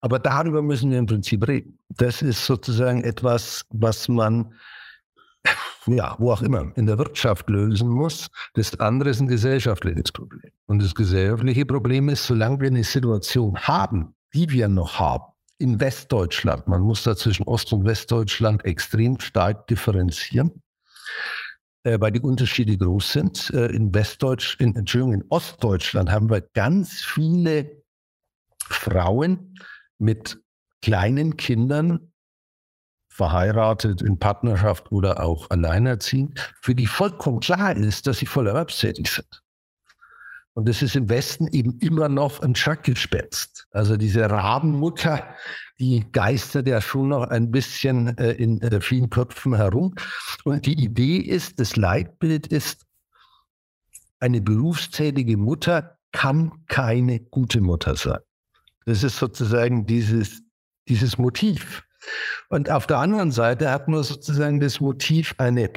Aber 0.00 0.18
darüber 0.18 0.62
müssen 0.62 0.90
wir 0.90 0.98
im 0.98 1.06
Prinzip 1.06 1.46
reden. 1.46 1.78
Das 1.88 2.22
ist 2.22 2.46
sozusagen 2.46 3.04
etwas, 3.04 3.66
was 3.70 4.08
man, 4.08 4.54
ja, 5.86 6.16
wo 6.18 6.32
auch 6.32 6.42
immer, 6.42 6.72
in 6.76 6.86
der 6.86 6.98
Wirtschaft 6.98 7.48
lösen 7.50 7.88
muss. 7.88 8.28
Das 8.54 8.78
andere 8.78 9.10
ist 9.10 9.20
ein 9.20 9.28
gesellschaftliches 9.28 10.12
Problem. 10.12 10.52
Und 10.66 10.82
das 10.82 10.94
gesellschaftliche 10.94 11.66
Problem 11.66 12.08
ist, 12.08 12.26
solange 12.26 12.60
wir 12.60 12.68
eine 12.68 12.84
Situation 12.84 13.56
haben, 13.58 14.14
die 14.34 14.50
wir 14.50 14.68
noch 14.68 14.98
haben, 14.98 15.24
in 15.58 15.78
Westdeutschland, 15.80 16.66
man 16.66 16.80
muss 16.80 17.04
da 17.04 17.16
zwischen 17.16 17.44
Ost- 17.44 17.72
und 17.72 17.84
Westdeutschland 17.84 18.64
extrem 18.64 19.20
stark 19.20 19.66
differenzieren, 19.68 20.62
äh, 21.84 22.00
weil 22.00 22.12
die 22.12 22.20
Unterschiede 22.20 22.76
groß 22.76 23.12
sind. 23.12 23.50
Äh, 23.50 23.66
in 23.66 23.94
Westdeutsch, 23.94 24.56
in, 24.58 24.74
Entschuldigung, 24.74 25.14
in 25.14 25.24
Ostdeutschland 25.28 26.10
haben 26.10 26.30
wir 26.30 26.40
ganz 26.40 27.02
viele 27.02 27.82
Frauen, 28.68 29.56
mit 29.98 30.42
kleinen 30.82 31.36
Kindern, 31.36 32.11
verheiratet, 33.12 34.00
in 34.00 34.18
Partnerschaft 34.18 34.90
oder 34.90 35.22
auch 35.22 35.50
alleinerziehend, 35.50 36.52
für 36.60 36.74
die 36.74 36.86
vollkommen 36.86 37.40
klar 37.40 37.76
ist, 37.76 38.06
dass 38.06 38.18
sie 38.18 38.26
voll 38.26 38.46
erwerbstätig 38.46 39.10
sind. 39.10 39.42
Und 40.54 40.68
das 40.68 40.82
ist 40.82 40.96
im 40.96 41.08
Westen 41.08 41.46
eben 41.48 41.78
immer 41.78 42.08
noch 42.08 42.40
ein 42.40 42.54
Schackgespenst. 42.54 43.66
Also 43.70 43.96
diese 43.96 44.30
Rabenmutter, 44.30 45.26
die 45.78 46.04
geistert 46.12 46.68
ja 46.68 46.80
schon 46.80 47.08
noch 47.08 47.28
ein 47.28 47.50
bisschen 47.50 48.16
äh, 48.18 48.32
in 48.32 48.60
äh, 48.60 48.80
vielen 48.80 49.08
Köpfen 49.08 49.54
herum. 49.54 49.94
Und 50.44 50.66
die 50.66 50.82
Idee 50.82 51.18
ist, 51.18 51.58
das 51.58 51.76
Leitbild 51.76 52.46
ist, 52.46 52.86
eine 54.20 54.40
berufstätige 54.40 55.36
Mutter 55.36 55.98
kann 56.12 56.52
keine 56.68 57.20
gute 57.20 57.60
Mutter 57.60 57.96
sein. 57.96 58.20
Das 58.84 59.02
ist 59.02 59.16
sozusagen 59.16 59.86
dieses, 59.86 60.42
dieses 60.88 61.18
Motiv. 61.18 61.82
Und 62.48 62.70
auf 62.70 62.86
der 62.86 62.98
anderen 62.98 63.32
Seite 63.32 63.70
hat 63.70 63.88
man 63.88 64.02
sozusagen 64.02 64.60
das 64.60 64.80
Motiv, 64.80 65.34
eine 65.38 65.70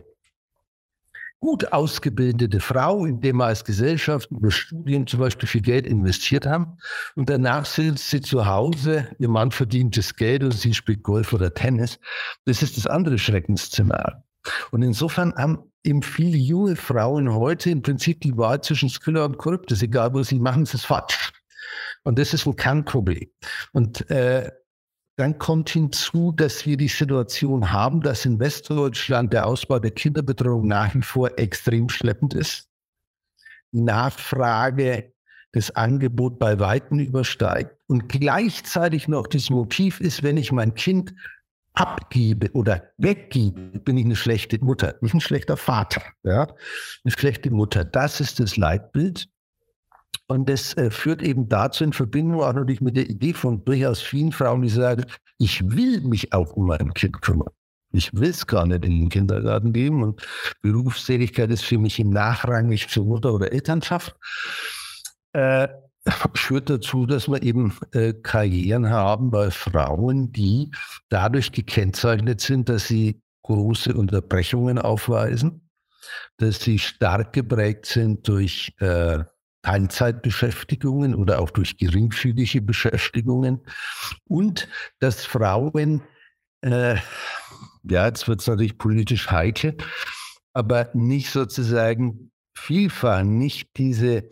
gut 1.39 1.71
ausgebildete 1.71 2.59
Frau, 2.59 3.05
in 3.05 3.21
der 3.21 3.33
wir 3.33 3.45
als 3.45 3.63
Gesellschaft 3.63 4.31
über 4.31 4.49
Studien 4.49 5.05
zum 5.05 5.19
Beispiel 5.19 5.47
viel 5.47 5.61
Geld 5.61 5.85
investiert 5.85 6.47
haben. 6.47 6.77
Und 7.15 7.29
danach 7.29 7.65
sitzt 7.65 8.09
sie 8.09 8.21
zu 8.21 8.47
Hause, 8.47 9.09
ihr 9.19 9.29
Mann 9.29 9.51
verdient 9.51 9.95
das 9.95 10.15
Geld 10.15 10.43
und 10.43 10.53
sie 10.53 10.73
spielt 10.73 11.03
Golf 11.03 11.33
oder 11.33 11.53
Tennis. 11.53 11.99
Das 12.45 12.63
ist 12.63 12.77
das 12.77 12.87
andere 12.87 13.19
Schreckensszenario. 13.19 14.23
Und 14.71 14.81
insofern 14.81 15.35
haben 15.35 15.71
eben 15.83 16.01
viele 16.01 16.37
junge 16.37 16.75
Frauen 16.75 17.31
heute 17.31 17.69
im 17.69 17.81
Prinzip 17.81 18.21
die 18.21 18.35
Wahl 18.37 18.61
zwischen 18.61 18.89
Skiller 18.89 19.25
und 19.25 19.37
Korruptes, 19.37 19.81
egal 19.83 20.13
was 20.13 20.29
sie 20.29 20.39
machen, 20.39 20.63
ist 20.63 20.73
es 20.73 20.85
falsch. 20.85 21.31
Und 22.03 22.17
das 22.17 22.33
ist 22.33 22.45
ein 22.45 22.55
Kernproblem. 22.55 23.29
Und 23.71 24.09
äh, 24.09 24.51
dann 25.17 25.37
kommt 25.37 25.69
hinzu, 25.69 26.31
dass 26.31 26.65
wir 26.65 26.77
die 26.77 26.89
Situation 26.89 27.71
haben, 27.71 28.01
dass 28.01 28.25
in 28.25 28.39
Westdeutschland 28.39 29.31
der 29.31 29.47
Ausbau 29.47 29.79
der 29.79 29.91
Kinderbetreuung 29.91 30.67
nach 30.67 30.93
wie 30.93 31.01
vor 31.01 31.37
extrem 31.37 31.89
schleppend 31.89 32.33
ist. 32.33 32.69
Nachfrage 33.71 35.13
das 35.53 35.71
Angebot 35.71 36.37
bei 36.37 36.59
Weitem 36.59 36.99
übersteigt 36.99 37.77
und 37.87 38.09
gleichzeitig 38.09 39.07
noch 39.07 39.25
das 39.27 39.49
Motiv 39.49 40.01
ist, 40.01 40.21
wenn 40.21 40.35
ich 40.35 40.51
mein 40.51 40.75
Kind 40.75 41.13
abgebe 41.73 42.51
oder 42.51 42.91
weggebe, 42.97 43.79
bin 43.79 43.97
ich 43.97 44.05
eine 44.05 44.17
schlechte 44.17 44.63
Mutter, 44.63 44.95
nicht 44.99 45.13
ein 45.13 45.21
schlechter 45.21 45.55
Vater, 45.55 46.01
ja, 46.23 46.43
eine 47.03 47.11
schlechte 47.11 47.51
Mutter. 47.51 47.85
Das 47.85 48.19
ist 48.19 48.39
das 48.39 48.57
Leitbild. 48.57 49.29
Und 50.27 50.49
das 50.49 50.75
äh, 50.77 50.89
führt 50.91 51.21
eben 51.21 51.49
dazu 51.49 51.83
in 51.83 51.93
Verbindung 51.93 52.41
auch 52.41 52.53
natürlich 52.53 52.81
mit 52.81 52.97
der 52.97 53.09
Idee 53.09 53.33
von 53.33 53.63
durchaus 53.65 54.01
vielen 54.01 54.31
Frauen, 54.31 54.61
die 54.61 54.69
sagen, 54.69 55.05
ich 55.37 55.69
will 55.69 56.01
mich 56.01 56.33
auch 56.33 56.53
um 56.53 56.67
mein 56.67 56.93
Kind 56.93 57.21
kümmern. 57.21 57.49
Ich 57.91 58.13
will 58.13 58.29
es 58.29 58.45
gar 58.45 58.65
nicht 58.65 58.83
in 58.83 58.99
den 58.99 59.09
Kindergarten 59.09 59.71
geben 59.71 60.03
und 60.03 60.21
Berufstätigkeit 60.61 61.49
ist 61.49 61.63
für 61.63 61.77
mich 61.77 61.97
nachrangig 61.99 62.89
zur 62.89 63.05
Mutter 63.05 63.33
oder 63.33 63.51
Elternschaft. 63.51 64.15
Äh, 65.33 65.67
führt 66.35 66.69
dazu, 66.69 67.05
dass 67.05 67.27
wir 67.27 67.41
eben 67.41 67.75
äh, 67.93 68.13
Karrieren 68.13 68.89
haben 68.89 69.31
bei 69.31 69.49
Frauen, 69.49 70.31
die 70.31 70.71
dadurch 71.09 71.51
gekennzeichnet 71.51 72.41
sind, 72.41 72.69
dass 72.69 72.87
sie 72.87 73.21
große 73.43 73.93
Unterbrechungen 73.93 74.77
aufweisen, 74.77 75.69
dass 76.37 76.59
sie 76.59 76.79
stark 76.79 77.33
geprägt 77.33 77.85
sind 77.85 78.27
durch 78.27 78.73
äh, 78.79 79.23
Teilzeitbeschäftigungen 79.65 81.15
oder 81.15 81.39
auch 81.39 81.49
durch 81.49 81.77
geringfügige 81.77 82.61
Beschäftigungen 82.61 83.61
und 84.27 84.67
dass 84.99 85.25
Frauen, 85.25 86.03
äh, 86.61 86.97
ja, 87.83 88.05
jetzt 88.05 88.27
wird 88.27 88.41
es 88.41 88.47
natürlich 88.47 88.77
politisch 88.77 89.31
heikel, 89.31 89.75
aber 90.53 90.91
nicht 90.93 91.31
sozusagen 91.31 92.31
vielfach 92.55 93.23
nicht 93.23 93.69
diese 93.77 94.29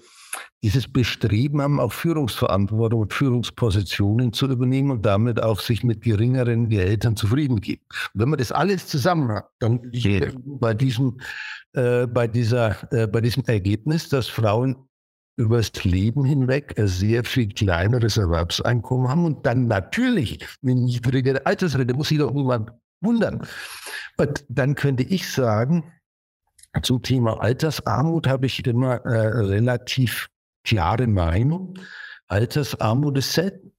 dieses 0.64 0.88
Bestreben 0.88 1.62
haben, 1.62 1.80
auch 1.82 1.92
Führungsverantwortung 1.92 3.02
und 3.02 3.14
Führungspositionen 3.14 4.32
zu 4.32 4.48
übernehmen 4.48 4.92
und 4.92 5.06
damit 5.06 5.44
auch 5.44 5.60
sich 5.60 5.84
mit 5.84 6.02
geringeren 6.02 6.70
Gehältern 6.70 7.18
zufrieden 7.18 7.60
geben. 7.60 7.84
Und 8.14 8.22
wenn 8.22 8.30
man 8.30 8.40
das 8.40 8.54
alles 8.54 8.88
zusammen 8.88 9.30
hat, 9.30 9.50
dann 9.60 9.82
liegt 9.92 10.38
bei 10.46 10.74
diesem, 10.74 11.20
äh, 11.74 12.08
bei 12.08 12.28
dieser, 12.28 12.78
äh, 12.94 13.08
bei 13.08 13.20
diesem 13.20 13.44
Ergebnis, 13.44 14.08
dass 14.08 14.30
Frauen 14.30 14.88
über 15.36 15.58
das 15.58 15.84
Leben 15.84 16.26
hinweg 16.26 16.78
ein 16.78 16.88
sehr 16.88 17.24
viel 17.24 17.50
kleineres 17.50 18.18
Erwerbseinkommen 18.18 19.10
haben 19.10 19.26
und 19.26 19.46
dann 19.46 19.68
natürlich 19.68 20.46
eine 20.62 20.76
niedrigere 20.76 21.46
Altersrente, 21.46 21.94
muss 21.94 22.10
sich 22.10 22.20
doch 22.20 22.32
niemand 22.32 22.72
wundern. 23.02 23.46
Und 24.18 24.46
dann 24.48 24.76
könnte 24.76 25.04
ich 25.04 25.30
sagen, 25.32 25.92
zum 26.82 27.02
Thema 27.02 27.40
Altersarmut 27.42 28.28
habe 28.28 28.46
ich 28.46 28.66
immer 28.66 28.96
äh, 29.06 29.28
relativ 29.28 30.30
klare 30.64 31.08
Meinung. 31.08 31.78
Altersarmut 32.28 33.18
ist 33.18 33.34
selten. 33.34 33.73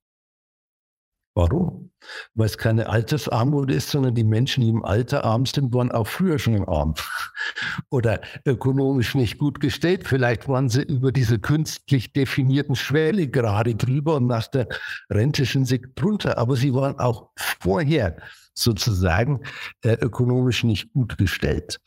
Warum? 1.34 1.90
Weil 2.34 2.46
es 2.46 2.58
keine 2.58 2.88
Altersarmut 2.88 3.70
ist, 3.70 3.90
sondern 3.90 4.14
die 4.14 4.24
Menschen, 4.24 4.60
die 4.60 4.68
im 4.68 4.84
Alter 4.84 5.24
arm 5.24 5.46
sind, 5.46 5.74
waren 5.74 5.90
auch 5.90 6.06
früher 6.06 6.38
schon 6.38 6.68
arm 6.68 6.94
oder 7.90 8.20
ökonomisch 8.44 9.16
nicht 9.16 9.38
gut 9.38 9.58
gestellt. 9.58 10.06
Vielleicht 10.06 10.46
waren 10.46 10.68
sie 10.68 10.82
über 10.82 11.10
diese 11.10 11.40
künstlich 11.40 12.12
definierten 12.12 12.76
Schwelle 12.76 13.26
gerade 13.26 13.74
drüber 13.74 14.16
und 14.16 14.28
nach 14.28 14.46
der 14.46 14.68
Rente 15.10 15.44
sind 15.44 15.66
sie 15.66 15.82
drunter. 15.96 16.38
Aber 16.38 16.54
sie 16.54 16.72
waren 16.72 17.00
auch 17.00 17.30
vorher 17.36 18.16
sozusagen 18.54 19.40
äh, 19.82 19.94
ökonomisch 19.94 20.62
nicht 20.62 20.92
gut 20.92 21.18
gestellt. 21.18 21.80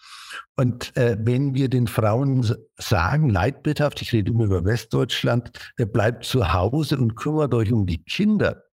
Und 0.58 0.96
äh, 0.98 1.18
wenn 1.20 1.56
wir 1.56 1.70
den 1.70 1.88
Frauen 1.88 2.46
sagen, 2.78 3.30
leidbildhaft, 3.30 4.02
ich 4.02 4.12
rede 4.12 4.32
immer 4.32 4.46
über 4.46 4.66
Westdeutschland, 4.66 5.52
äh, 5.78 5.86
bleibt 5.86 6.26
zu 6.26 6.52
Hause 6.52 6.98
und 6.98 7.16
kümmert 7.16 7.54
euch 7.54 7.72
um 7.72 7.86
die 7.86 8.04
Kinder, 8.04 8.67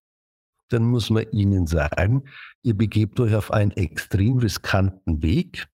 dann 0.69 0.85
muss 0.85 1.11
man 1.11 1.25
ihnen 1.33 1.67
sagen, 1.67 2.25
ihr 2.63 2.77
begebt 2.77 3.21
euch 3.21 3.35
auf 3.35 3.51
einen 3.53 3.71
extrem 3.73 4.39
riskanten 4.39 5.23
Weg. 5.23 5.67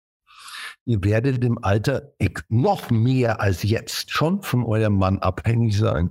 Ihr 0.85 1.03
werdet 1.05 1.45
im 1.45 1.63
Alter 1.63 2.13
noch 2.49 2.91
mehr 2.91 3.41
als 3.41 3.63
jetzt 3.63 4.11
schon 4.11 4.43
von 4.43 4.65
eurem 4.65 4.97
Mann 4.97 5.19
abhängig 5.19 5.77
sein. 5.77 6.11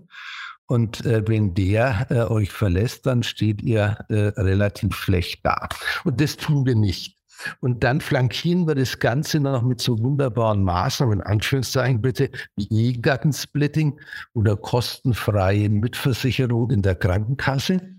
Und 0.68 1.04
äh, 1.06 1.28
wenn 1.28 1.56
der 1.56 2.08
äh, 2.12 2.22
euch 2.32 2.52
verlässt, 2.52 3.08
dann 3.08 3.24
steht 3.24 3.62
ihr 3.64 3.98
äh, 4.10 4.40
relativ 4.40 4.96
schlecht 4.96 5.44
da. 5.44 5.68
Und 6.04 6.22
das 6.22 6.38
tun 6.38 6.66
wir 6.66 6.76
nicht. 6.76 7.18
Und 7.60 7.84
dann 7.84 8.02
flankieren 8.02 8.68
wir 8.68 8.76
das 8.76 9.00
Ganze 9.00 9.40
noch 9.40 9.64
mit 9.64 9.82
so 9.82 9.98
wunderbaren 9.98 10.64
Maßnahmen, 10.64 11.20
in 11.20 11.26
Anführungszeichen 11.26 12.02
bitte, 12.02 12.30
wie 12.56 12.68
Ehegattensplitting 12.70 14.00
oder 14.34 14.58
kostenfreie 14.58 15.70
Mitversicherung 15.70 16.70
in 16.70 16.82
der 16.82 16.96
Krankenkasse 16.96 17.99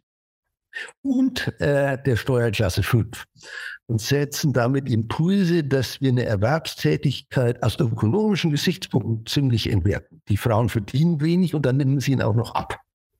und 1.02 1.60
äh, 1.60 1.98
der 2.02 2.16
Steuerklasse 2.16 2.82
5 2.82 3.24
und 3.86 4.00
setzen 4.00 4.52
damit 4.52 4.88
Impulse, 4.88 5.64
dass 5.64 6.00
wir 6.00 6.10
eine 6.10 6.24
Erwerbstätigkeit 6.24 7.62
aus 7.62 7.78
ökonomischen 7.78 8.50
Gesichtspunkten 8.50 9.26
ziemlich 9.26 9.70
entwerten. 9.70 10.22
Die 10.28 10.36
Frauen 10.36 10.68
verdienen 10.68 11.20
wenig 11.20 11.54
und 11.54 11.66
dann 11.66 11.76
nehmen 11.76 12.00
sie 12.00 12.12
ihn 12.12 12.22
auch 12.22 12.34
noch 12.34 12.54
ab. 12.54 12.78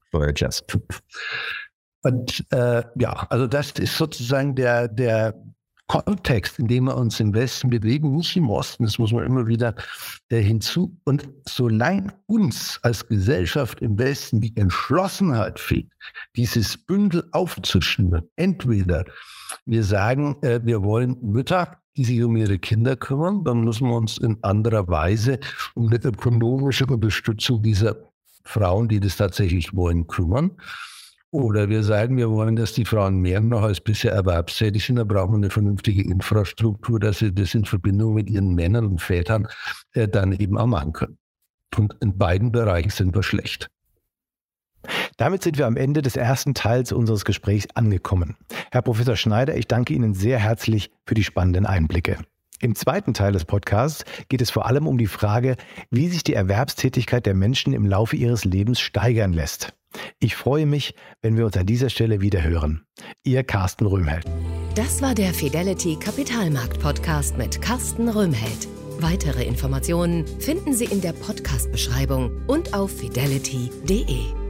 Steuerklasse 0.09 0.65
5. 0.69 0.85
Und 2.03 2.47
äh, 2.51 2.83
ja, 2.99 3.27
also 3.31 3.47
das 3.47 3.73
ist 3.73 3.97
sozusagen 3.97 4.55
der, 4.55 4.89
der 4.89 5.35
Kontext, 5.90 6.61
in 6.61 6.68
dem 6.68 6.85
wir 6.85 6.96
uns 6.96 7.18
im 7.18 7.35
Westen 7.35 7.68
bewegen, 7.68 8.14
nicht 8.14 8.37
im 8.37 8.48
Osten, 8.48 8.85
das 8.85 9.00
muss 9.00 9.11
man 9.11 9.26
immer 9.26 9.48
wieder 9.48 9.74
äh, 10.29 10.40
hinzu. 10.40 10.96
Und 11.03 11.29
solange 11.48 12.12
uns 12.26 12.79
als 12.83 13.09
Gesellschaft 13.09 13.81
im 13.81 13.98
Westen 13.98 14.40
die 14.40 14.57
Entschlossenheit 14.57 15.59
fehlt, 15.59 15.90
dieses 16.37 16.76
Bündel 16.76 17.29
aufzuschnüren, 17.33 18.22
entweder 18.37 19.05
wir 19.66 19.83
sagen, 19.83 20.37
äh, 20.42 20.61
wir 20.62 20.85
wollen 20.85 21.16
Mütter, 21.22 21.79
die 21.96 22.05
sich 22.05 22.22
um 22.22 22.37
ihre 22.37 22.61
Kinder 22.61 22.94
kümmern, 22.94 23.42
dann 23.42 23.64
müssen 23.64 23.88
wir 23.88 23.96
uns 23.96 24.16
in 24.16 24.38
anderer 24.44 24.87
Weise 24.87 25.40
um 25.74 25.88
eine 25.88 25.96
ökonomische 25.96 26.87
Unterstützung 26.87 27.64
dieser 27.64 27.96
Frauen, 28.44 28.87
die 28.87 29.00
das 29.00 29.16
tatsächlich 29.16 29.74
wollen, 29.74 30.07
kümmern. 30.07 30.53
Oder 31.33 31.69
wir 31.69 31.85
sagen, 31.85 32.16
wir 32.16 32.29
wollen, 32.29 32.57
dass 32.57 32.73
die 32.73 32.85
Frauen 32.85 33.21
mehr 33.21 33.40
noch 33.40 33.62
als 33.62 33.81
bisher 33.81 34.12
erwerbstätig 34.12 34.85
sind. 34.85 34.97
Da 34.97 35.05
brauchen 35.05 35.33
wir 35.33 35.37
eine 35.37 35.51
vernünftige 35.51 36.03
Infrastruktur, 36.03 36.99
dass 36.99 37.21
sie 37.21 37.33
das 37.33 37.55
in 37.55 37.64
Verbindung 37.64 38.14
mit 38.14 38.29
ihren 38.29 38.55
Männern 38.55 38.87
und 38.87 39.01
Vätern 39.01 39.47
äh, 39.93 40.09
dann 40.09 40.33
eben 40.33 40.59
auch 40.59 40.66
machen 40.66 40.93
können. 40.93 41.19
Und 41.77 41.97
in 42.01 42.19
beiden 42.19 42.51
Bereichen 42.51 42.90
sind 42.90 43.14
wir 43.14 43.23
schlecht. 43.23 43.69
Damit 45.19 45.43
sind 45.43 45.57
wir 45.57 45.66
am 45.66 45.77
Ende 45.77 46.03
des 46.03 46.16
ersten 46.16 46.55
Teils 46.55 46.90
unseres 46.90 47.25
Gesprächs 47.25 47.69
angekommen. 47.75 48.37
Herr 48.73 48.83
Professor 48.83 49.14
Schneider, 49.14 49.57
ich 49.57 49.69
danke 49.69 49.95
Ihnen 49.95 50.14
sehr 50.14 50.38
herzlich 50.38 50.90
für 51.07 51.14
die 51.14 51.23
spannenden 51.23 51.66
Einblicke. 51.66 52.19
Im 52.61 52.75
zweiten 52.75 53.14
Teil 53.14 53.33
des 53.33 53.45
Podcasts 53.45 54.05
geht 54.29 54.43
es 54.43 54.51
vor 54.51 54.66
allem 54.66 54.87
um 54.87 54.99
die 54.99 55.07
Frage, 55.07 55.57
wie 55.90 56.09
sich 56.09 56.25
die 56.25 56.35
Erwerbstätigkeit 56.35 57.25
der 57.25 57.35
Menschen 57.35 57.73
im 57.73 57.87
Laufe 57.87 58.16
ihres 58.16 58.45
Lebens 58.45 58.81
steigern 58.81 59.33
lässt. 59.33 59.75
Ich 60.18 60.37
freue 60.37 60.66
mich, 60.66 60.94
wenn 61.22 61.37
wir 61.37 61.46
uns 61.46 61.57
an 61.57 61.66
dieser 61.66 61.90
Stelle 61.90 62.20
wieder 62.20 62.42
hören. 62.42 62.85
Ihr 63.24 63.42
Carsten 63.44 63.87
Röhmheld. 63.87 64.24
Das 64.74 65.03
war 65.03 65.14
der 65.14 65.35
Fidelity 65.35 65.96
Kapitalmarkt 65.96 66.81
Podcast 66.81 67.37
mit 67.37 67.61
Carsten 67.61 68.09
Röhmheld. 68.09 68.68
Weitere 69.00 69.44
Informationen 69.44 70.26
finden 70.40 70.74
Sie 70.74 70.85
in 70.85 71.00
der 71.00 71.12
Podcast-Beschreibung 71.12 72.46
und 72.46 72.74
auf 72.74 72.90
fidelity.de. 72.98 74.40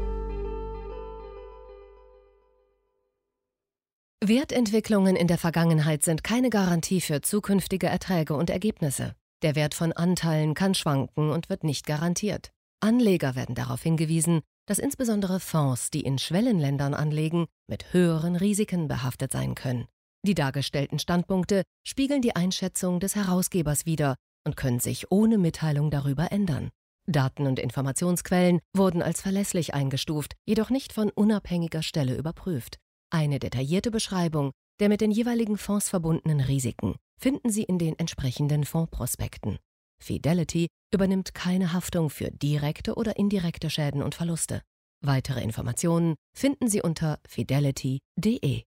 Wertentwicklungen 4.23 5.17
in 5.17 5.29
der 5.29 5.39
Vergangenheit 5.39 6.03
sind 6.03 6.23
keine 6.23 6.51
Garantie 6.51 7.01
für 7.01 7.23
zukünftige 7.23 7.87
Erträge 7.87 8.35
und 8.35 8.51
Ergebnisse. 8.51 9.15
Der 9.43 9.55
Wert 9.55 9.75
von 9.75 9.93
Anteilen 9.93 10.55
kann 10.55 10.75
schwanken 10.75 11.31
und 11.31 11.49
wird 11.49 11.65
nicht 11.65 11.87
garantiert. 11.87 12.51
Anleger 12.81 13.35
werden 13.35 13.55
darauf 13.55 13.83
hingewiesen, 13.83 14.43
dass 14.71 14.79
insbesondere 14.79 15.41
Fonds, 15.41 15.91
die 15.91 16.03
in 16.03 16.17
Schwellenländern 16.17 16.95
anlegen, 16.95 17.47
mit 17.67 17.93
höheren 17.93 18.37
Risiken 18.37 18.87
behaftet 18.87 19.33
sein 19.33 19.57
können. 19.57 19.89
Die 20.25 20.37
dargestellten 20.37 21.01
Standpunkte 21.01 21.65
spiegeln 21.85 22.23
die 22.23 22.37
Einschätzung 22.37 23.01
des 23.01 23.17
Herausgebers 23.17 23.85
wider 23.85 24.15
und 24.47 24.57
können 24.57 24.79
sich 24.79 25.11
ohne 25.11 25.39
Mitteilung 25.39 25.91
darüber 25.91 26.31
ändern. 26.31 26.71
Daten 27.09 27.49
und 27.49 27.59
Informationsquellen 27.59 28.61
wurden 28.73 29.03
als 29.03 29.21
verlässlich 29.21 29.75
eingestuft, 29.75 30.37
jedoch 30.47 30.71
nicht 30.71 30.93
von 30.93 31.11
unabhängiger 31.11 31.83
Stelle 31.83 32.17
überprüft. 32.17 32.79
Eine 33.11 33.41
detaillierte 33.41 33.91
Beschreibung 33.91 34.53
der 34.79 34.89
mit 34.89 35.01
den 35.01 35.11
jeweiligen 35.11 35.59
Fonds 35.59 35.91
verbundenen 35.91 36.41
Risiken 36.41 36.95
finden 37.19 37.51
Sie 37.51 37.65
in 37.65 37.79
den 37.79 37.99
entsprechenden 37.99 38.65
Fondsprospekten. 38.65 39.59
Fidelity 40.03 40.69
übernimmt 40.93 41.35
keine 41.35 41.73
Haftung 41.73 42.11
für 42.11 42.31
direkte 42.31 42.95
oder 42.95 43.17
indirekte 43.17 43.71
Schäden 43.71 44.03
und 44.03 44.15
Verluste. 44.15 44.63
Weitere 45.03 45.43
Informationen 45.43 46.17
finden 46.37 46.69
Sie 46.69 46.83
unter 46.83 47.19
fidelity.de. 47.27 48.63